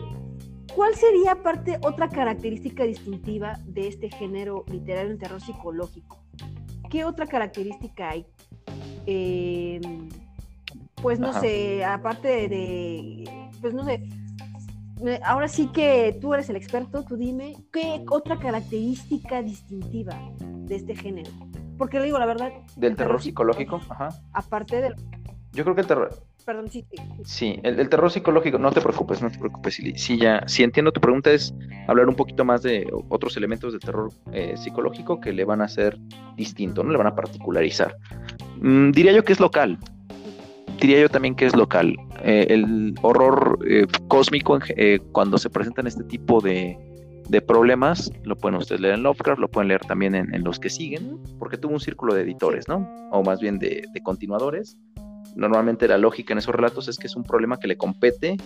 [0.73, 6.17] ¿cuál sería aparte otra característica distintiva de este género literario en terror psicológico?
[6.89, 8.25] ¿Qué otra característica hay?
[9.05, 9.79] Eh,
[10.99, 13.23] pues no sé, aparte de,
[13.61, 14.01] pues no sé,
[15.23, 20.95] ahora sí que tú eres el experto, tú dime, ¿qué otra característica distintiva de este
[20.95, 21.29] género?
[21.77, 22.51] Porque le digo la verdad.
[22.75, 23.81] ¿Del terror, psicológico?
[23.89, 24.09] Ajá.
[24.33, 24.95] Aparte del...
[25.53, 26.09] Yo creo que el terror...
[26.45, 26.85] Perdón, sí.
[27.25, 31.01] Sí, el, terror psicológico, no te preocupes, no te preocupes, si, ya, si entiendo tu
[31.01, 31.53] pregunta es
[31.89, 35.65] hablar un poquito más de otros elementos del terror eh, psicológico que le van a
[35.65, 35.99] hacer
[36.37, 36.91] distinto, ¿no?
[36.91, 37.97] Le van a particularizar.
[38.61, 39.77] Mm, diría yo que es local,
[40.79, 41.95] diría yo también que es local.
[42.23, 46.77] Eh, el horror eh, cósmico, eh, cuando se presentan este tipo de,
[47.45, 51.19] problemas, lo pueden ustedes leer en Lovecraft, lo pueden leer también en, los que siguen,
[51.37, 52.89] porque tuvo un círculo de editores, ¿no?
[53.11, 54.77] O más bien de, de, continuadores.
[55.35, 58.37] Normalmente la lógica en esos relatos es que es un problema que le compete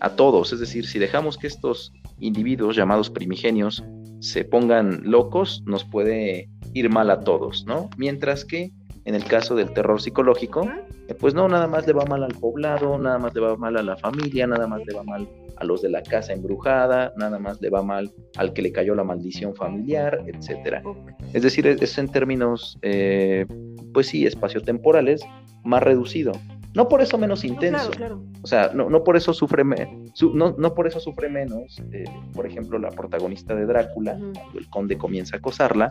[0.00, 3.82] a todos, es decir, si dejamos que estos individuos llamados primigenios
[4.20, 7.88] se pongan locos, nos puede ir mal a todos, ¿no?
[7.96, 8.70] Mientras que
[9.06, 10.68] en el caso del terror psicológico,
[11.08, 13.76] eh, pues no, nada más le va mal al poblado, nada más le va mal
[13.76, 17.38] a la familia, nada más le va mal a los de la casa embrujada, nada
[17.38, 20.82] más le va mal al que le cayó la maldición familiar, etcétera.
[21.32, 23.46] Es decir, es en términos, eh,
[23.94, 25.22] pues sí, espaciotemporales,
[25.64, 26.32] más reducido.
[26.74, 27.90] No por eso menos intenso.
[28.42, 32.04] O sea, no, no por eso sufre no, no, por eso sufre menos, eh,
[32.34, 35.88] por ejemplo, la protagonista de Drácula, cuando el conde comienza a acosarla,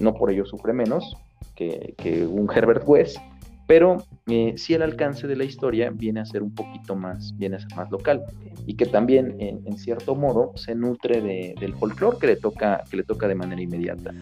[0.00, 1.16] no por ello sufre menos,
[1.54, 3.18] que, un Herbert West,
[3.66, 7.56] pero eh, sí el alcance de la historia viene a ser un poquito más, viene
[7.56, 8.22] a ser más local
[8.66, 13.04] y que también en, cierto modo se nutre del folclore que le toca, que le
[13.04, 14.12] toca de manera inmediata.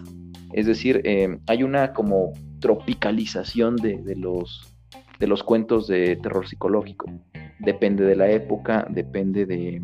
[0.52, 4.74] Es decir, eh, hay una como tropicalización de, los,
[5.18, 7.10] de los cuentos de terror psicológico.
[7.58, 9.82] Depende de la época, depende de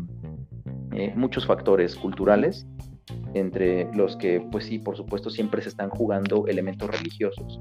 [0.93, 2.65] eh, muchos factores culturales
[3.33, 7.59] entre los que, pues sí, por supuesto, siempre se están jugando elementos religiosos.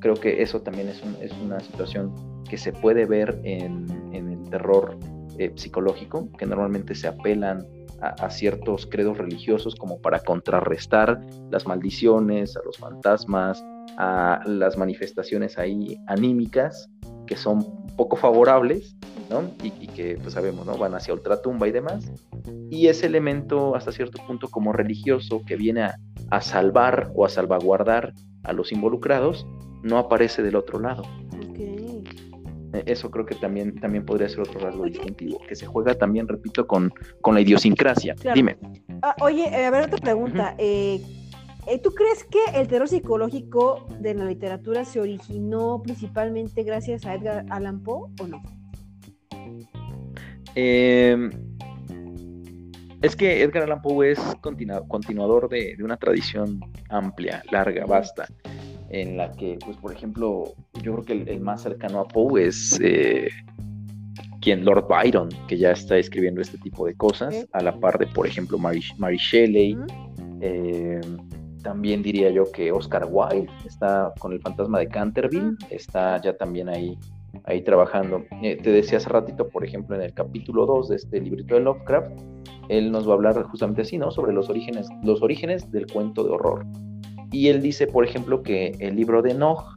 [0.00, 1.02] Creo que eso también es,
[1.42, 2.14] una situación
[2.48, 4.96] que se puede ver en, el terror
[5.38, 7.66] eh, psicológico, que normalmente se apelan
[8.00, 11.20] a, ciertos credos religiosos como para contrarrestar
[11.50, 13.64] las maldiciones, a los fantasmas,
[13.96, 16.90] a las manifestaciones ahí anímicas
[17.26, 18.96] que son poco favorables,
[19.30, 19.42] ¿no?
[19.62, 20.76] Y, que pues sabemos, ¿no?
[20.76, 22.10] Van hacia ultratumba y demás
[22.70, 25.82] y ese elemento hasta cierto punto como religioso que viene
[26.30, 28.12] a, salvar o a salvaguardar
[28.42, 29.46] a los involucrados
[29.82, 31.04] no aparece del otro lado.
[31.38, 32.02] E,
[32.86, 36.66] eso creo que también, también podría ser otro rasgo distintivo, que se juega también, repito,
[36.66, 38.16] con, con la idiosincrasia.
[38.34, 38.58] Dime.
[39.02, 40.54] Ah, oye, eh, a ver, otra pregunta.
[40.58, 41.25] Eh, eh,
[41.82, 47.44] ¿Tú crees que el terror psicológico de la literatura se originó principalmente gracias a Edgar
[47.50, 48.42] Allan Poe o no?
[50.54, 51.28] Eh,
[53.02, 54.20] es que Edgar Allan Poe es
[54.88, 58.26] continuador de, una tradición amplia, larga, vasta,
[58.88, 62.80] en la que, pues, por ejemplo, yo creo que el, más cercano a Poe es
[62.82, 63.28] eh,
[64.40, 68.06] quien Lord Byron, que ya está escribiendo este tipo de cosas, a la par de,
[68.06, 68.82] por ejemplo, Mary,
[69.18, 69.76] Shelley.
[70.40, 71.00] Eh,
[71.66, 76.68] también diría yo que Oscar Wilde está con el fantasma de Canterville, está ya también
[76.68, 76.96] ahí
[77.44, 78.22] ahí trabajando.
[78.40, 81.62] Eh, te decía hace ratito, por ejemplo, en el capítulo 2 de este librito de
[81.62, 82.12] Lovecraft,
[82.68, 84.12] él nos va a hablar justamente así, ¿no?
[84.12, 86.64] Sobre los orígenes, los orígenes del cuento de horror.
[87.32, 89.76] Y él dice, por ejemplo, que el libro de Enoch,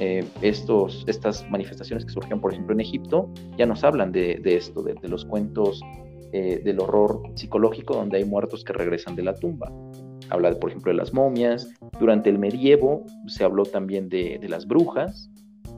[0.00, 4.82] eh, estos, estas manifestaciones que surgen, por ejemplo, en Egipto, ya nos hablan de, esto,
[4.82, 5.80] de, los cuentos
[6.32, 9.70] eh, del horror psicológico donde hay muertos que regresan de la tumba.
[10.30, 11.68] Habla, por ejemplo, de las momias.
[11.98, 15.30] Durante el medievo se habló también de, de las brujas,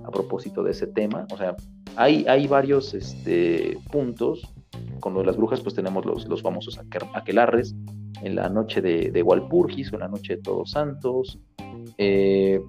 [0.04, 1.26] a propósito de ese tema.
[1.32, 1.56] O sea,
[1.96, 4.54] hay, hay varios este, puntos
[5.00, 6.80] con lo de las brujas, pues tenemos los, los famosos
[7.14, 7.74] aquelarres
[8.22, 11.38] en la noche de, de Walpurgis o en la noche de Todos Santos.
[11.98, 12.60] Eh,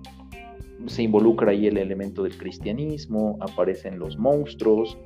[0.86, 4.98] se involucra ahí el elemento del cristianismo, aparecen los monstruos.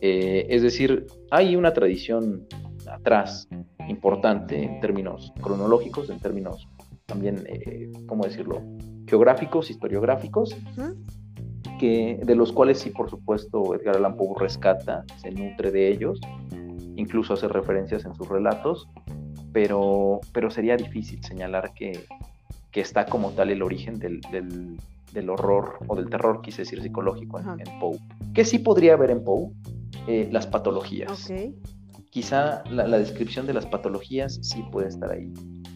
[0.00, 2.46] Eh, es decir, hay una tradición
[2.94, 3.48] atrás
[3.88, 6.68] importante en términos cronológicos, en términos
[7.06, 8.62] también, eh, ¿cómo decirlo?
[9.06, 10.56] geográficos, historiográficos,
[11.78, 16.20] que, de los cuales sí, por supuesto, Edgar Allan Poe rescata, se nutre de ellos,
[16.96, 18.88] incluso hace referencias en sus relatos,
[19.52, 22.06] pero, pero sería difícil señalar que,
[22.70, 24.20] que está como tal el origen del,
[25.12, 27.98] del, horror o del terror, quise decir, psicológico en, Poe.
[28.34, 29.50] ¿Qué sí podría haber en Poe?
[30.06, 31.30] Eh, las patologías.
[32.14, 35.32] Quizá la, la, descripción de las patologías sí puede estar ahí.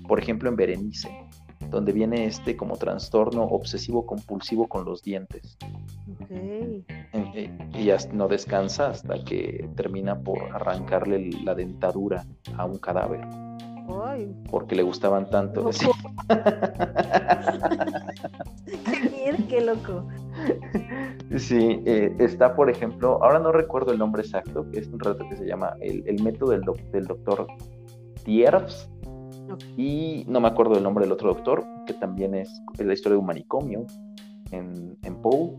[0.07, 1.11] Por ejemplo, en Berenice,
[1.69, 5.59] donde viene este como trastorno obsesivo compulsivo con los dientes.
[6.23, 6.85] Okay.
[7.75, 12.25] Y ya no descansa hasta que termina por arrancarle la dentadura
[12.57, 13.27] a un cadáver.
[14.49, 15.69] Porque le gustaban tanto.
[16.29, 16.37] qué
[19.49, 20.07] qué loco.
[21.37, 25.29] Sí, eh, está por ejemplo, ahora no recuerdo el nombre exacto, que es un relato
[25.29, 27.47] que se llama El, método del, del doctor
[28.25, 28.91] Tierps.
[29.77, 33.21] Y no me acuerdo del nombre del otro doctor, que también es, la historia de
[33.21, 33.87] un manicomio
[34.53, 35.57] en, en Poe.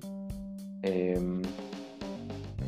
[0.83, 1.41] Em,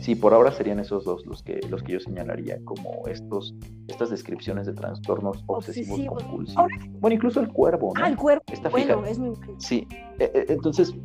[0.02, 3.54] Sí, por ahora serían esos dos los que, los que yo señalaría como estos,
[3.88, 6.72] estas descripciones de trastornos obsesivos compulsivos.
[7.00, 8.04] Bueno, incluso el cuervo, ¿no?
[8.04, 8.44] Ah, el cuervo.
[8.52, 9.36] Está bueno, es muy...
[9.60, 9.88] Sí,
[10.18, 10.96] e, e, entonces,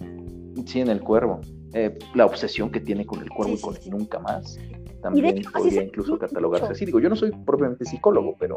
[0.64, 1.40] sí, en el cuervo.
[1.72, 4.58] Eh, la obsesión que tiene con el cuervo y con nunca más
[5.02, 6.84] también podría incluso catalogarse así.
[6.84, 8.56] Digo, yo no soy propiamente psicólogo, pero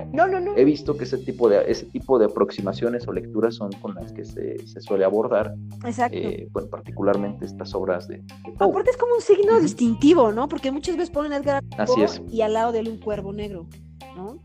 [0.56, 4.12] he visto que ese tipo de ese tipo de aproximaciones o lecturas son con las
[4.14, 5.54] que se, suele abordar.
[5.86, 6.18] Exacto.
[6.18, 8.24] Eh, bueno, particularmente estas obras de,
[8.60, 10.48] Aparte es como un signo distintivo, ¿no?
[10.48, 12.22] Porque muchas veces ponen Edgar así es.
[12.32, 13.68] y al lado de él un cuervo negro,
[14.16, 14.42] ¿no?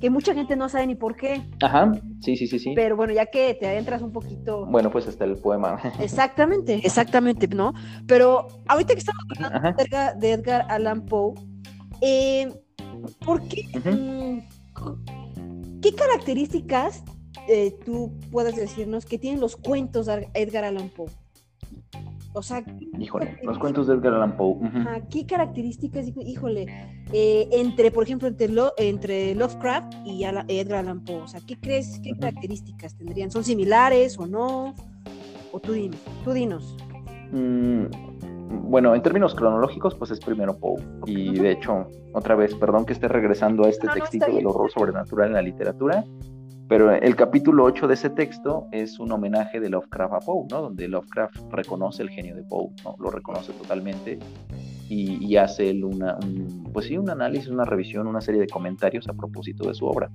[0.00, 1.42] Que mucha gente no sabe ni por qué.
[1.60, 2.72] Ajá, sí, sí, sí, sí.
[2.74, 4.66] Pero bueno, ya que te adentras un poquito.
[4.66, 5.80] Bueno, pues hasta el poema.
[6.00, 7.72] Exactamente, exactamente, ¿no?
[8.06, 9.84] Pero ahorita que estamos hablando
[10.20, 11.34] de Edgar Allan Poe,
[12.00, 12.52] eh,
[13.24, 13.62] ¿por qué?
[13.78, 17.04] Mm, ¿Qué características
[17.48, 21.10] eh, tú puedes decirnos que tienen los cuentos de Edgar Allan Poe?
[22.36, 22.62] O sea,
[22.98, 24.58] híjole, los cuentos de Edgar Allan Poe.
[25.10, 26.66] ¿Qué características, híjole,
[27.10, 31.22] eh, entre, por ejemplo, entre, entre Lovecraft y Edgar Allan Poe?
[31.22, 33.30] O sea, ¿qué crees, qué características tendrían?
[33.30, 34.74] ¿Son similares o no?
[35.50, 36.76] O tú, dinos, tú dinos.
[37.32, 37.86] Mm,
[38.68, 40.82] bueno, en términos cronológicos, pues es primero Poe.
[41.06, 45.28] Y de hecho, otra vez, perdón que esté regresando a este textito del horror sobrenatural
[45.28, 46.04] en la literatura,
[46.68, 50.62] pero el capítulo 8 de ese texto es un homenaje de Lovecraft a Poe, ¿no?
[50.62, 52.96] Donde Lovecraft reconoce el genio de Poe, ¿no?
[52.98, 54.18] Lo reconoce totalmente
[54.88, 59.12] y, hace una, un, pues sí, un análisis, una revisión, una serie de comentarios a
[59.12, 60.10] propósito de su obra.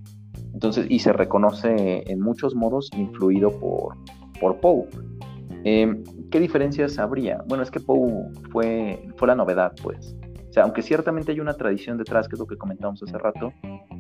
[0.54, 3.96] Entonces, y se reconoce en muchos modos influido por,
[4.40, 4.88] por Poe.
[5.64, 7.44] Em, ¿Qué diferencias habría?
[7.48, 10.16] Bueno, es que Poe fue, fue la novedad, pues.
[10.52, 13.54] O sea, aunque ciertamente hay una tradición detrás, que es lo que comentamos hace rato,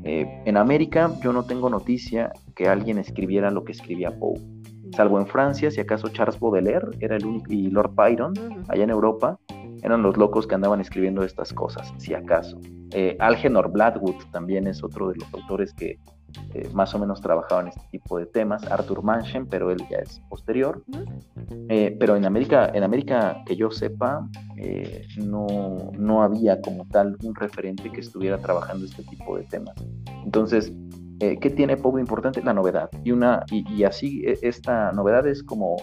[0.03, 4.37] eh, en América yo no tengo noticia que alguien escribiera lo que escribía Poe.
[4.93, 8.33] Salvo en Francia, si acaso Charles Baudelaire era el único, y Lord Byron,
[8.67, 9.39] allá en Europa,
[9.81, 12.59] eran los locos que andaban escribiendo estas cosas, si acaso.
[12.91, 15.99] Eh, Algenor Bladwood también es otro de los autores que
[16.53, 18.63] eh, más o menos trabajaba en este tipo de temas.
[18.69, 20.84] Arthur Manchen, pero él ya es posterior.
[21.69, 24.27] Eh, pero en América, en América, que yo sepa,
[24.57, 29.75] eh, no, no había como tal un referente que estuviera trabajando este tipo de temas.
[30.23, 30.73] Entonces,
[31.19, 32.41] ¿qué tiene Poe importante?
[32.41, 32.89] La novedad.
[33.03, 35.77] Y, una, y, así, e, esta novedad es como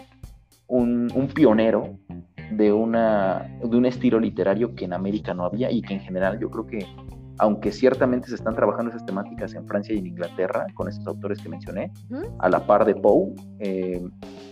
[0.66, 1.98] un, un pionero
[2.50, 6.38] de, una, de un estilo literario que en América no había y que en general
[6.38, 6.86] yo creo que
[7.38, 11.40] aunque ciertamente se están trabajando esas temáticas en Francia y en Inglaterra, con estos autores
[11.40, 11.92] que mencioné,
[12.38, 14.02] a la par de Poe, eh,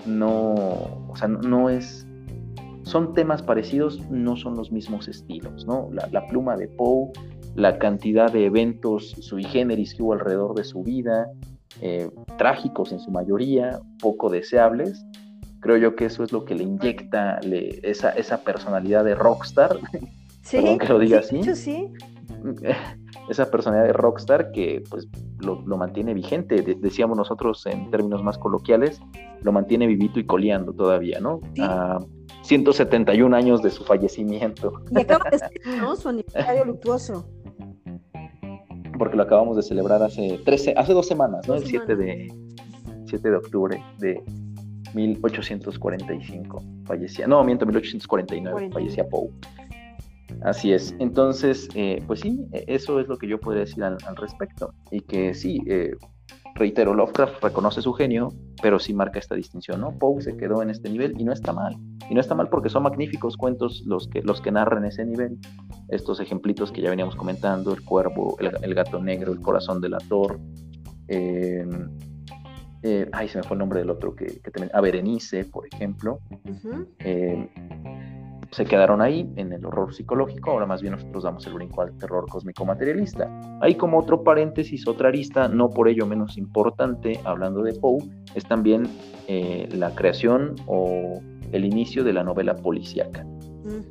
[0.06, 0.54] no,
[1.08, 2.06] o sea, no es,
[2.84, 5.90] son temas parecidos, no son los mismos estilos, ¿no?
[5.92, 7.10] La, pluma de Poe,
[7.56, 11.26] la cantidad de eventos sui generis que hubo alrededor de su vida,
[11.80, 12.08] eh,
[12.38, 15.04] trágicos en su mayoría, poco deseables,
[15.60, 17.40] creo yo que eso es lo que le inyecta
[17.82, 19.76] esa, esa personalidad de rockstar,
[20.42, 21.42] sí, que lo diga así.
[21.56, 21.90] Sí
[23.28, 25.08] esa personalidad de rockstar que pues
[25.40, 29.00] lo, mantiene vigente, decíamos nosotros en términos más coloquiales,
[29.42, 31.40] lo mantiene vivito y coleando todavía, ¿no?
[31.60, 31.98] A
[32.42, 34.72] 171 años de su fallecimiento.
[34.90, 35.96] Y acaba de ser, ¿no?
[35.96, 37.28] Su aniversario luctuoso.
[38.98, 41.54] Porque lo acabamos de celebrar hace 13, hace dos semanas, ¿no?
[41.54, 42.32] El 7 de,
[43.06, 44.22] 7 de octubre de
[44.94, 49.28] 1845 fallecía, no, miento, 1849 fallecía Poe.
[50.42, 50.94] Así es.
[50.98, 54.74] Entonces, eh, pues sí, e, eso es lo que yo podría decir al, respecto.
[54.90, 55.92] Y que sí, eh,
[56.54, 58.32] reitero, Lovecraft reconoce su genio,
[58.62, 59.98] pero sí marca esta distinción, ¿no?
[59.98, 61.76] Poe se quedó en este nivel y no está mal.
[62.08, 65.38] Y no está mal porque son magníficos cuentos los que, los que narran ese nivel.
[65.88, 70.38] Estos ejemplitos que ya veníamos comentando, el cuervo, el, gato negro, el corazón del ator.
[71.08, 71.90] Em,
[72.82, 76.20] eh, ay, se me fue el nombre del otro que, que a Berenice, por ejemplo,
[77.00, 77.48] eh,
[78.50, 81.96] se quedaron ahí en el horror psicológico, ahora más bien nosotros damos el brinco al
[81.98, 83.30] terror cósmico materialista.
[83.60, 87.98] Hay como otro paréntesis, otra arista, no por ello menos importante, hablando de Poe,
[88.34, 88.84] es también
[89.28, 91.20] eh, la creación o
[91.52, 93.24] el inicio de la novela policíaca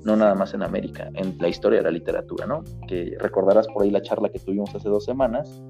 [0.04, 2.64] no nada más en América, en la historia de la literatura, ¿no?
[2.88, 5.62] Que recordarás por ahí la charla que tuvimos hace dos semanas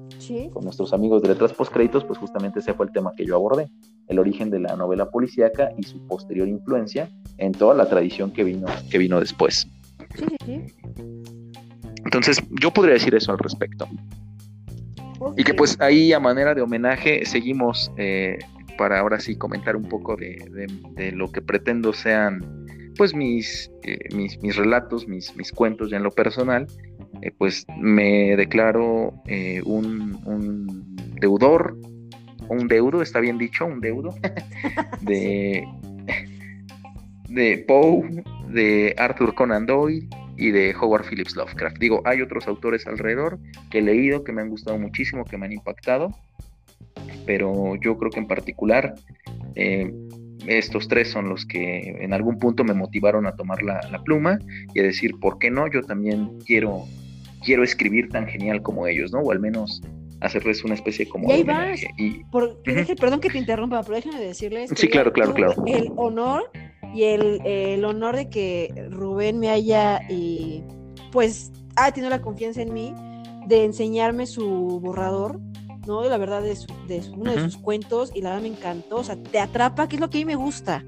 [0.52, 3.68] con nuestros amigos de Letras Postcréditos, pues justamente ese fue el tema que yo abordé,
[4.08, 8.44] el origen de la novela policíaca y su posterior influencia en toda la tradición que
[8.44, 9.68] vino, que vino después.
[10.16, 10.62] Sí, sí, sí.
[12.04, 13.88] Entonces, yo podría decir eso al respecto.
[15.36, 18.38] Y que pues ahí a manera de homenaje seguimos eh,
[18.76, 22.65] para ahora sí comentar un poco de, de lo que pretendo sean
[22.96, 26.66] pues mis, eh, mis, mis, relatos, mis, mis cuentos ya en lo personal,
[27.22, 31.76] eh, pues me declaro eh, un, un, deudor,
[32.48, 34.14] un deudo, está bien dicho, un deudo,
[35.02, 35.66] de,
[37.28, 41.78] de Poe, de Arthur Conan Doyle y de Howard Phillips Lovecraft.
[41.78, 43.38] Digo, hay otros autores alrededor
[43.70, 46.10] que he leído, que me han gustado muchísimo, que me han impactado,
[47.24, 48.94] pero yo creo que en particular
[50.46, 54.38] estos tres son los que en algún punto me motivaron a tomar la, pluma
[54.74, 55.70] y a decir, ¿por qué no?
[55.70, 56.84] Yo también quiero,
[57.44, 59.20] quiero escribir tan genial como ellos, ¿no?
[59.20, 59.82] O al menos
[60.20, 61.28] hacerles una especie como...
[61.28, 61.80] Y ahí vas.
[63.00, 64.70] Perdón que te interrumpa, pero déjenme decirles...
[64.74, 65.54] sí, claro, claro, claro.
[65.66, 66.50] El honor
[66.94, 70.62] y el, honor de que Rubén me haya, y,
[71.12, 72.94] pues, ha tenido la confianza en mí
[73.46, 75.38] de enseñarme su borrador
[75.86, 76.04] ¿no?
[76.04, 79.16] La verdad es de uno de sus cuentos y la verdad me encantó, o sea,
[79.16, 80.84] te atrapa, que es lo que a mí me gusta,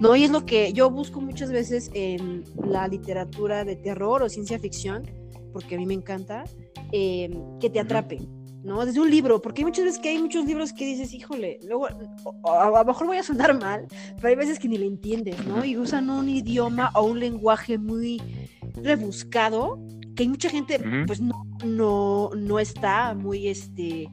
[0.00, 0.16] ¿no?
[0.16, 4.58] Y es lo que yo busco muchas veces en la literatura de terror o ciencia
[4.58, 5.10] ficción,
[5.52, 6.44] porque a mí me encanta,
[6.92, 8.20] em, que te atrape,
[8.62, 8.84] ¿no?
[8.84, 11.86] Desde un libro, porque hay muchas veces que hay muchos libros que dices, híjole, luego,
[11.86, 13.86] a, lo mejor voy a sonar mal,
[14.16, 15.64] pero hay veces que ni le entiendes, ¿no?
[15.64, 18.20] Y usan un idioma o un lenguaje muy
[18.74, 19.78] rebuscado,
[20.14, 24.08] que hay mucha gente, pues no, no, no está muy, este,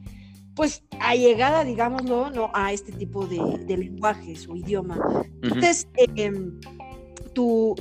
[0.58, 2.50] pues allegada, digámoslo, ¿no?
[2.52, 4.98] a este tipo de, lenguajes o idioma.
[5.40, 5.86] Entonces,
[6.16, 6.58] em,
[7.32, 7.76] tu,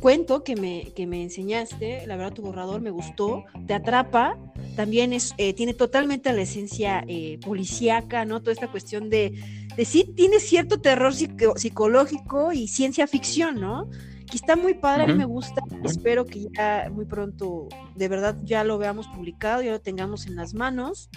[0.00, 4.38] cuento que me, que me enseñaste, la verdad tu borrador me gustó, te atrapa,
[4.76, 8.38] también es, eh, tiene totalmente la esencia eh, policíaca, ¿no?
[8.40, 9.32] Toda esta cuestión de,
[9.76, 13.90] de sí tiene cierto terror psicológico y ciencia ficción, ¿no?
[14.32, 18.64] Que está muy padre, mí me gusta, espero que ya muy pronto, de verdad, ya
[18.64, 21.10] lo veamos publicado, ya lo tengamos en las manos.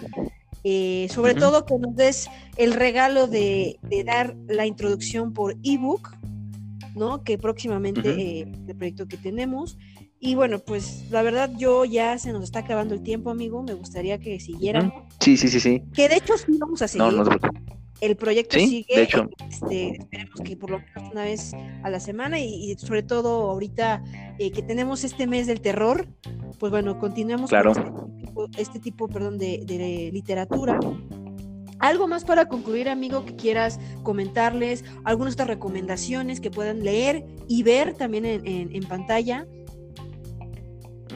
[0.65, 6.13] Eh, sobre todo que nos des el regalo de, dar la introducción por ebook,
[6.93, 7.23] ¿no?
[7.23, 9.77] Que próximamente eh, el proyecto que tenemos.
[10.19, 13.63] Y bueno, pues la verdad yo ya se nos está acabando el tiempo, amigo.
[13.63, 14.91] Me gustaría que siguiéramos.
[15.21, 15.83] Sí, sí, sí, sí.
[15.93, 17.13] Que de hecho sí vamos a seguir.
[17.13, 17.29] No, no
[18.05, 18.95] el proyecto sigue.
[18.95, 19.29] De hecho.
[19.49, 21.53] Este, esperemos que por lo menos una vez
[21.83, 24.03] a la semana y, sobre todo ahorita
[24.39, 26.07] eh, que tenemos este mes del terror,
[26.59, 27.73] pues bueno, continuemos claro.
[28.33, 30.79] con este tipo, perdón, de, literatura.
[31.79, 34.85] ¿Algo más para concluir, amigo, que quieras comentarles?
[35.03, 39.45] ¿Algunas otras recomendaciones que puedan leer y ver también en, pantalla?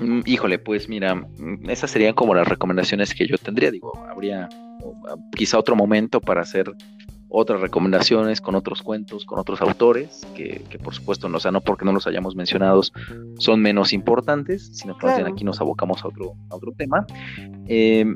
[0.02, 3.72] Mm, híjole, pues mira, mm, esas serían como las recomendaciones que yo tendría.
[3.72, 4.50] Digo, habría
[5.36, 6.74] quizá otro momento para hacer
[7.30, 11.62] otras recomendaciones con otros cuentos, con otros autores, que, por supuesto, no, o sea, no
[11.62, 12.82] porque no los hayamos mencionado
[13.38, 17.06] son menos importantes, sino que aquí nos abocamos a otro, a otro tema.
[17.68, 18.16] Eh,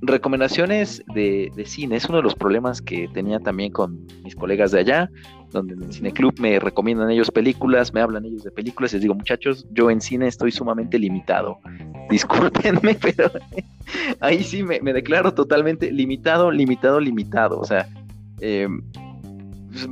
[0.00, 4.80] recomendaciones de, cine es uno de los problemas que tenía también con mis colegas de
[4.80, 5.10] allá,
[5.50, 9.14] donde en el cineclub me recomiendan ellos películas, me hablan ellos de películas, les digo,
[9.14, 11.58] muchachos, yo en cine estoy sumamente limitado.
[12.10, 13.30] Discúlpenme, pero
[14.20, 17.58] ahí sí me, declaro totalmente limitado, limitado, limitado.
[17.58, 17.88] O sea,
[18.40, 18.68] eh,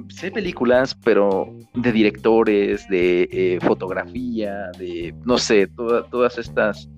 [0.08, 5.68] sé películas, pero de directores, de eh, fotografía, de, no sé,
[6.10, 6.88] todas estas,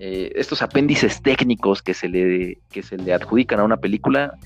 [0.00, 4.36] eh, estos apéndices técnicos que se, le, que se le adjudican a una película,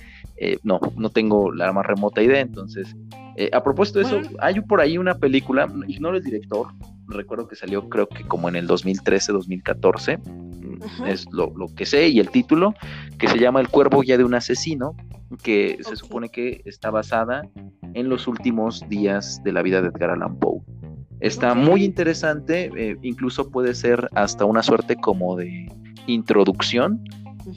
[0.62, 2.40] no, no tengo la más remota idea.
[2.40, 2.94] Entonces,
[3.52, 6.66] a propósito de eso, hay por ahí una película, no es director,
[7.08, 10.18] recuerdo que salió creo que como en el 2013, 2014,
[11.06, 12.74] es lo, que sé, y el título,
[13.18, 14.96] que se llama El cuervo ya de un asesino,
[15.42, 17.42] que se supone que está basada
[17.94, 20.60] en los últimos días de la vida de Edgar Allan Poe.
[21.20, 25.72] Está muy interesante, eh, incluso puede ser hasta una suerte como de
[26.06, 27.02] introducción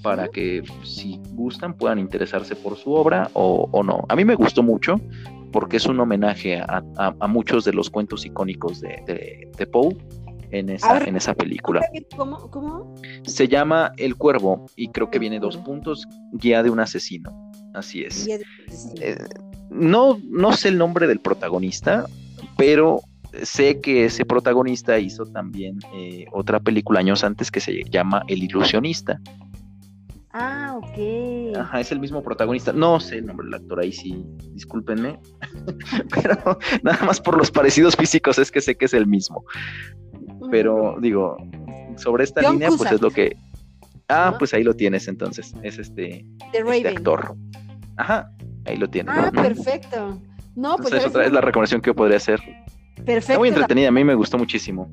[0.04, 4.06] para que si gustan puedan interesarse por su obra o, no.
[4.10, 4.96] A mí me gustó mucho
[5.52, 9.96] porque es un homenaje a, muchos de los cuentos icónicos de, de Poe
[10.52, 11.82] en esa, en esa película.
[12.16, 17.52] ¿Cómo, Se llama El Cuervo y creo que viene dos puntos, guía de un asesino.
[17.74, 18.28] así es.
[18.28, 19.18] Eh,
[19.70, 22.06] no, no sé el nombre del protagonista,
[22.58, 23.02] pero
[23.44, 28.44] sé que ese protagonista hizo también eh, otra película años antes que se llama El
[28.44, 29.20] ilusionista.
[30.40, 31.58] Ah, ok.
[31.58, 32.72] Ajá, es el mismo protagonista.
[32.72, 34.24] No sé el nombre del actor, ahí sí,
[34.54, 35.20] discúlpenme.
[36.14, 39.44] Pero nada más por los parecidos físicos es que sé que es el mismo.
[40.52, 41.38] Pero digo,
[41.96, 43.36] sobre esta línea, pues es lo que.
[44.10, 45.54] Ah, pues ahí lo tienes entonces.
[45.64, 47.36] Es este, este actor.
[47.98, 48.32] Ajá,
[48.66, 49.14] ahí lo tienes.
[49.18, 50.22] Ah, perfecto.
[50.56, 50.94] No, pues.
[50.94, 52.40] es otra es la recomendación que podría hacer.
[53.08, 53.32] Perfecto.
[53.32, 54.92] Está muy entretenida, a mí me gustó muchísimo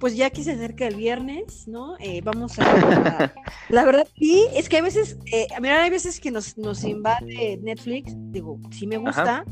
[0.00, 1.94] pues ya que se acerca el viernes, ¿no?
[1.98, 3.34] Eh, vamos a,
[3.68, 7.58] La verdad, sí, es que a veces, eh, mira, hay veces que nos, nos invade
[7.62, 9.44] Netflix, digo, sí me gusta.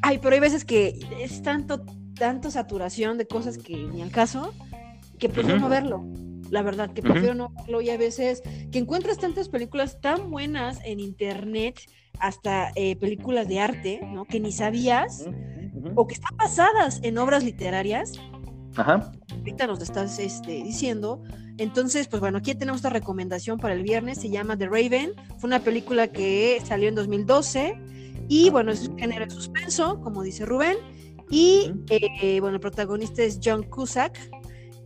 [0.00, 1.84] Ay, pero hay veces que es tanto,
[2.14, 4.54] tanto saturación de cosas que ni al caso,
[5.18, 6.06] que prefiero no verlo.
[6.50, 7.80] La verdad, que prefiero no verlo.
[7.80, 11.80] Y a veces que encuentras tantas películas tan buenas en internet,
[12.20, 14.26] hasta eh, películas de arte, ¿no?
[14.26, 15.26] Que ni sabías,
[15.94, 18.12] o que están basadas en obras literarias,
[18.76, 19.12] Ajá.
[19.30, 21.22] Ahorita nos estás este, diciendo.
[21.58, 24.18] Entonces, pues bueno, aquí tenemos esta recomendación para el viernes.
[24.18, 25.12] Se llama The Raven.
[25.38, 27.78] Fue una película que salió en 2012.
[28.28, 30.76] Y bueno, es un género de suspenso, como dice Rubén.
[31.30, 34.18] Y eh, bueno, el protagonista es John Cusack.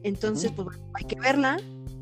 [0.02, 1.58] Entonces, pues bueno, hay que verla.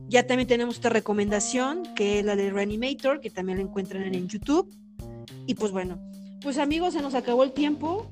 [0.08, 4.28] Ya también tenemos esta recomendación, que es la de Reanimator, que también la encuentran en
[4.28, 4.74] YouTube.
[5.46, 5.98] Y pues bueno,
[6.42, 8.10] pues amigos, se nos acabó el tiempo.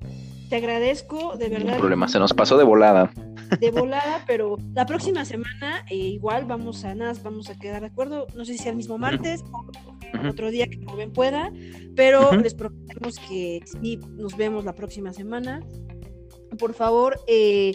[0.52, 1.72] Te agradezco, de verdad.
[1.72, 3.10] No problema, se nos pasó de volada
[3.58, 7.86] de volada, pero la próxima semana eh, igual vamos a nada, vamos a quedar de
[7.86, 11.50] acuerdo, no sé si el mismo martes o otro día que Rubén pueda,
[11.96, 15.60] pero les prometemos que sí nos vemos la próxima semana.
[16.58, 17.72] Por favor, eh,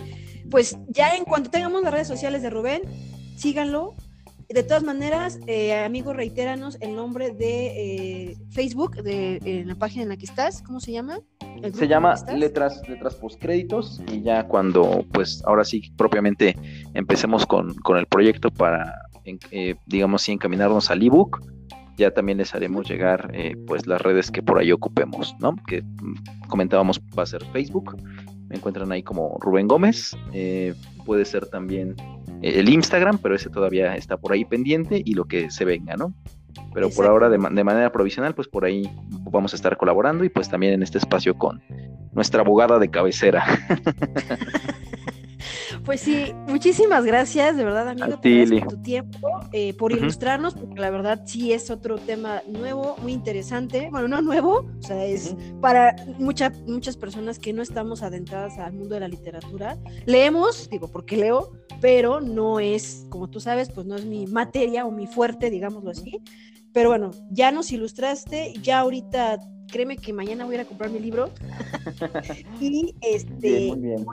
[0.51, 2.84] pues ya en cuanto tengamos las redes sociales de Rubén,
[3.38, 3.95] síganlo,
[4.49, 10.09] de todas maneras, eh, amigos, reitéranos el nombre de eh, Facebook, de la página en
[10.09, 11.19] la que estás, ¿cómo se llama?
[11.73, 16.55] Se llama Letras, Letras Postcréditos y ya cuando, pues ahora sí, propiamente
[16.93, 18.93] empecemos con, el proyecto para,
[19.25, 21.41] eh, digamos, sí, encaminarnos al ebook,
[21.97, 23.31] ya también les haremos llegar
[23.65, 25.55] pues las redes que por ahí ocupemos, ¿no?
[25.67, 27.97] Que mm, comentábamos va a ser Facebook,
[28.47, 30.15] me encuentran ahí como Rubén Gómez,
[31.05, 31.95] puede ser también
[32.41, 36.13] el Instagram, pero ese todavía está por ahí pendiente y lo que se venga, ¿no?
[36.73, 38.89] Pero por ahora, de, de, manera provisional, pues por ahí
[39.31, 41.61] vamos a estar colaborando y pues también en este espacio con
[42.13, 43.45] nuestra abogada de cabecera.
[45.85, 50.89] Pues sí, muchísimas gracias, de verdad, amigo, por tu tiempo, eh, por ilustrarnos, porque la
[50.89, 53.89] verdad sí es otro tema nuevo, muy interesante.
[53.91, 58.73] Bueno, no nuevo, o sea, es para muchas muchas personas que no estamos adentradas al
[58.73, 59.77] mundo de la literatura.
[60.05, 64.85] Leemos, digo, porque leo, pero no es, como tú sabes, pues no es mi materia
[64.85, 66.21] o mi fuerte, digámoslo así.
[66.73, 70.89] Pero bueno, ya nos ilustraste, ya ahorita créeme que mañana voy a ir a comprar
[70.89, 71.29] mi libro.
[72.61, 74.05] y este muy bien.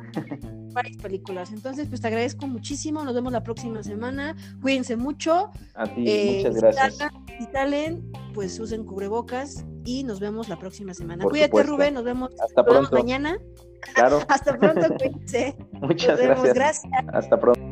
[0.75, 1.53] Varias películas.
[1.53, 3.05] Entonces, pues te agradezco muchísimo.
[3.05, 4.37] Nos vemos la próxima semana.
[4.61, 5.51] Cuídense mucho.
[5.75, 7.12] A ti, eh, muchas gracias.
[7.39, 11.25] Si salen, pues usen cubrebocas y nos vemos la próxima semana.
[11.25, 11.95] Cuídate, Rubén.
[11.95, 12.95] Nos vemos, Hasta pronto.
[12.97, 13.39] mañana.
[13.95, 14.20] Claro.
[14.29, 15.57] Hasta pronto, cuídense.
[15.72, 16.83] Muchas gracias.
[17.12, 17.64] Hasta pronto.